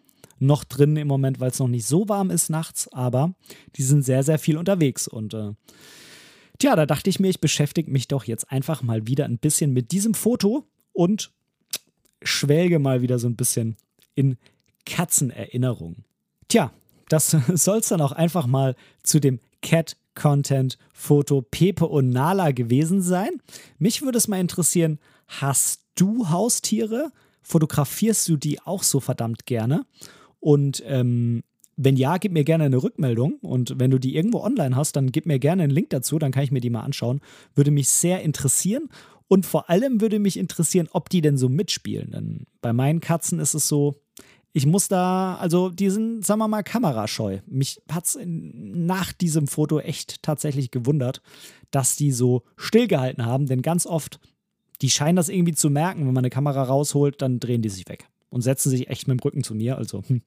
noch 0.42 0.64
drin 0.64 0.96
im 0.96 1.08
Moment, 1.08 1.40
weil 1.40 1.50
es 1.50 1.58
noch 1.58 1.68
nicht 1.68 1.86
so 1.86 2.06
warm 2.08 2.30
ist 2.30 2.50
nachts, 2.50 2.92
aber 2.92 3.34
die 3.76 3.82
sind 3.82 4.02
sehr, 4.02 4.22
sehr 4.24 4.38
viel 4.38 4.58
unterwegs. 4.58 5.08
Und 5.08 5.32
äh, 5.32 5.52
tja, 6.58 6.76
da 6.76 6.84
dachte 6.84 7.08
ich 7.08 7.18
mir, 7.18 7.28
ich 7.28 7.40
beschäftige 7.40 7.90
mich 7.90 8.08
doch 8.08 8.24
jetzt 8.24 8.50
einfach 8.50 8.82
mal 8.82 9.06
wieder 9.06 9.24
ein 9.24 9.38
bisschen 9.38 9.72
mit 9.72 9.92
diesem 9.92 10.14
Foto 10.14 10.66
und 10.92 11.32
schwelge 12.24 12.78
mal 12.78 13.02
wieder 13.02 13.18
so 13.18 13.28
ein 13.28 13.36
bisschen 13.36 13.76
in 14.14 14.36
Katzenerinnerung. 14.86 16.04
Tja, 16.48 16.72
das 17.08 17.30
soll 17.54 17.78
es 17.78 17.88
dann 17.88 18.00
auch 18.00 18.12
einfach 18.12 18.46
mal 18.46 18.74
zu 19.02 19.20
dem 19.20 19.40
Cat 19.62 19.96
Content 20.14 20.76
Foto 20.92 21.42
Pepe 21.42 21.86
und 21.86 22.10
Nala 22.10 22.50
gewesen 22.50 23.00
sein. 23.00 23.30
Mich 23.78 24.02
würde 24.02 24.18
es 24.18 24.28
mal 24.28 24.40
interessieren, 24.40 24.98
hast 25.26 25.82
du 25.94 26.28
Haustiere? 26.28 27.12
Fotografierst 27.42 28.28
du 28.28 28.36
die 28.36 28.60
auch 28.60 28.82
so 28.82 29.00
verdammt 29.00 29.46
gerne? 29.46 29.86
Und 30.40 30.82
ähm, 30.86 31.42
wenn 31.76 31.96
ja, 31.96 32.18
gib 32.18 32.32
mir 32.32 32.44
gerne 32.44 32.64
eine 32.64 32.82
Rückmeldung. 32.82 33.34
Und 33.40 33.78
wenn 33.78 33.90
du 33.90 33.98
die 33.98 34.14
irgendwo 34.14 34.40
online 34.40 34.76
hast, 34.76 34.96
dann 34.96 35.10
gib 35.10 35.26
mir 35.26 35.38
gerne 35.38 35.62
einen 35.62 35.72
Link 35.72 35.90
dazu, 35.90 36.18
dann 36.18 36.32
kann 36.32 36.44
ich 36.44 36.52
mir 36.52 36.60
die 36.60 36.70
mal 36.70 36.82
anschauen. 36.82 37.20
Würde 37.54 37.70
mich 37.70 37.88
sehr 37.88 38.22
interessieren. 38.22 38.88
Und 39.32 39.46
vor 39.46 39.70
allem 39.70 40.02
würde 40.02 40.18
mich 40.18 40.36
interessieren, 40.36 40.90
ob 40.92 41.08
die 41.08 41.22
denn 41.22 41.38
so 41.38 41.48
mitspielen. 41.48 42.10
Denn 42.10 42.46
bei 42.60 42.74
meinen 42.74 43.00
Katzen 43.00 43.38
ist 43.38 43.54
es 43.54 43.66
so, 43.66 43.94
ich 44.52 44.66
muss 44.66 44.88
da, 44.88 45.36
also 45.36 45.70
die 45.70 45.88
sind, 45.88 46.22
sagen 46.22 46.40
wir 46.40 46.48
mal, 46.48 46.62
kamerascheu. 46.62 47.38
Mich 47.46 47.80
hat 47.90 48.04
es 48.04 48.18
nach 48.26 49.14
diesem 49.14 49.46
Foto 49.46 49.80
echt 49.80 50.22
tatsächlich 50.22 50.70
gewundert, 50.70 51.22
dass 51.70 51.96
die 51.96 52.12
so 52.12 52.42
stillgehalten 52.58 53.24
haben, 53.24 53.46
denn 53.46 53.62
ganz 53.62 53.86
oft, 53.86 54.20
die 54.82 54.90
scheinen 54.90 55.16
das 55.16 55.30
irgendwie 55.30 55.54
zu 55.54 55.70
merken, 55.70 56.00
wenn 56.00 56.12
man 56.12 56.18
eine 56.18 56.28
Kamera 56.28 56.64
rausholt, 56.64 57.22
dann 57.22 57.40
drehen 57.40 57.62
die 57.62 57.70
sich 57.70 57.88
weg 57.88 58.08
und 58.28 58.42
setzen 58.42 58.68
sich 58.68 58.88
echt 58.88 59.08
mit 59.08 59.18
dem 59.18 59.24
Rücken 59.24 59.44
zu 59.44 59.54
mir. 59.54 59.78
Also 59.78 60.02
hm. 60.08 60.20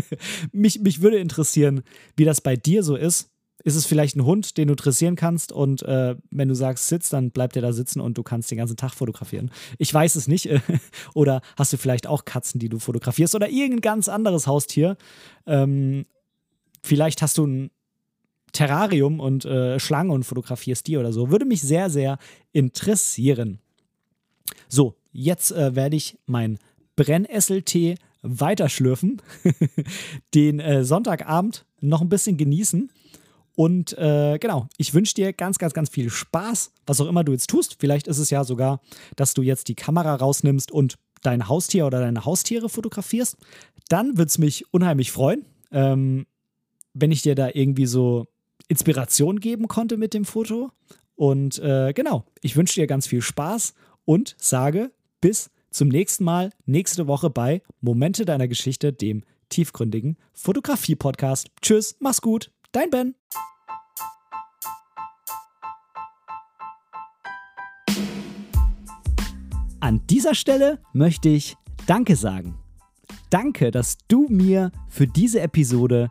mich, 0.52 0.80
mich 0.80 1.00
würde 1.00 1.16
interessieren, 1.16 1.80
wie 2.14 2.26
das 2.26 2.42
bei 2.42 2.56
dir 2.56 2.82
so 2.82 2.94
ist 2.94 3.29
ist 3.64 3.76
es 3.76 3.86
vielleicht 3.86 4.16
ein 4.16 4.24
Hund, 4.24 4.56
den 4.56 4.68
du 4.68 4.74
dressieren 4.74 5.16
kannst 5.16 5.52
und 5.52 5.82
äh, 5.82 6.16
wenn 6.30 6.48
du 6.48 6.54
sagst, 6.54 6.88
sitz, 6.88 7.10
dann 7.10 7.30
bleibt 7.30 7.56
er 7.56 7.62
da 7.62 7.72
sitzen 7.72 8.00
und 8.00 8.16
du 8.18 8.22
kannst 8.22 8.50
den 8.50 8.58
ganzen 8.58 8.76
Tag 8.76 8.92
fotografieren. 8.92 9.50
Ich 9.78 9.92
weiß 9.92 10.16
es 10.16 10.28
nicht. 10.28 10.48
oder 11.14 11.42
hast 11.56 11.72
du 11.72 11.76
vielleicht 11.76 12.06
auch 12.06 12.24
Katzen, 12.24 12.58
die 12.58 12.68
du 12.68 12.78
fotografierst 12.78 13.34
oder 13.34 13.48
irgendein 13.48 13.80
ganz 13.80 14.08
anderes 14.08 14.46
Haustier? 14.46 14.96
Ähm, 15.46 16.06
vielleicht 16.82 17.22
hast 17.22 17.38
du 17.38 17.46
ein 17.46 17.70
Terrarium 18.52 19.20
und 19.20 19.44
äh, 19.44 19.78
Schlange 19.78 20.12
und 20.12 20.24
fotografierst 20.24 20.86
die 20.86 20.96
oder 20.96 21.12
so. 21.12 21.30
Würde 21.30 21.44
mich 21.44 21.62
sehr, 21.62 21.90
sehr 21.90 22.18
interessieren. 22.52 23.60
So, 24.68 24.96
jetzt 25.12 25.52
äh, 25.52 25.74
werde 25.76 25.96
ich 25.96 26.18
mein 26.26 26.58
Brennesseltee 26.96 27.96
weiterschlürfen, 28.22 29.22
den 30.34 30.60
äh, 30.60 30.84
Sonntagabend 30.84 31.64
noch 31.80 32.00
ein 32.00 32.08
bisschen 32.08 32.36
genießen. 32.36 32.90
Und 33.60 33.92
äh, 33.98 34.38
genau, 34.38 34.68
ich 34.78 34.94
wünsche 34.94 35.12
dir 35.12 35.34
ganz, 35.34 35.58
ganz, 35.58 35.74
ganz 35.74 35.90
viel 35.90 36.08
Spaß, 36.08 36.72
was 36.86 36.98
auch 36.98 37.06
immer 37.06 37.24
du 37.24 37.32
jetzt 37.32 37.50
tust. 37.50 37.76
Vielleicht 37.78 38.06
ist 38.06 38.16
es 38.16 38.30
ja 38.30 38.42
sogar, 38.42 38.80
dass 39.16 39.34
du 39.34 39.42
jetzt 39.42 39.68
die 39.68 39.74
Kamera 39.74 40.14
rausnimmst 40.14 40.72
und 40.72 40.94
dein 41.20 41.46
Haustier 41.46 41.84
oder 41.84 42.00
deine 42.00 42.24
Haustiere 42.24 42.70
fotografierst. 42.70 43.36
Dann 43.90 44.16
würde 44.16 44.28
es 44.28 44.38
mich 44.38 44.72
unheimlich 44.72 45.12
freuen, 45.12 45.44
ähm, 45.72 46.24
wenn 46.94 47.12
ich 47.12 47.20
dir 47.20 47.34
da 47.34 47.50
irgendwie 47.52 47.84
so 47.84 48.28
Inspiration 48.68 49.40
geben 49.40 49.68
konnte 49.68 49.98
mit 49.98 50.14
dem 50.14 50.24
Foto. 50.24 50.70
Und 51.14 51.58
äh, 51.58 51.92
genau, 51.92 52.24
ich 52.40 52.56
wünsche 52.56 52.80
dir 52.80 52.86
ganz 52.86 53.08
viel 53.08 53.20
Spaß 53.20 53.74
und 54.06 54.36
sage 54.38 54.90
bis 55.20 55.50
zum 55.70 55.88
nächsten 55.88 56.24
Mal, 56.24 56.48
nächste 56.64 57.06
Woche 57.08 57.28
bei 57.28 57.60
Momente 57.82 58.24
deiner 58.24 58.48
Geschichte, 58.48 58.94
dem 58.94 59.22
tiefgründigen 59.50 60.16
Fotografie-Podcast. 60.32 61.50
Tschüss, 61.60 61.96
mach's 62.00 62.22
gut, 62.22 62.50
dein 62.72 62.90
Ben. 62.90 63.14
An 69.80 70.06
dieser 70.06 70.34
Stelle 70.34 70.78
möchte 70.92 71.28
ich 71.28 71.56
Danke 71.86 72.14
sagen. 72.14 72.58
Danke, 73.30 73.70
dass 73.70 73.96
du 74.08 74.26
mir 74.28 74.70
für 74.88 75.06
diese 75.06 75.40
Episode 75.40 76.10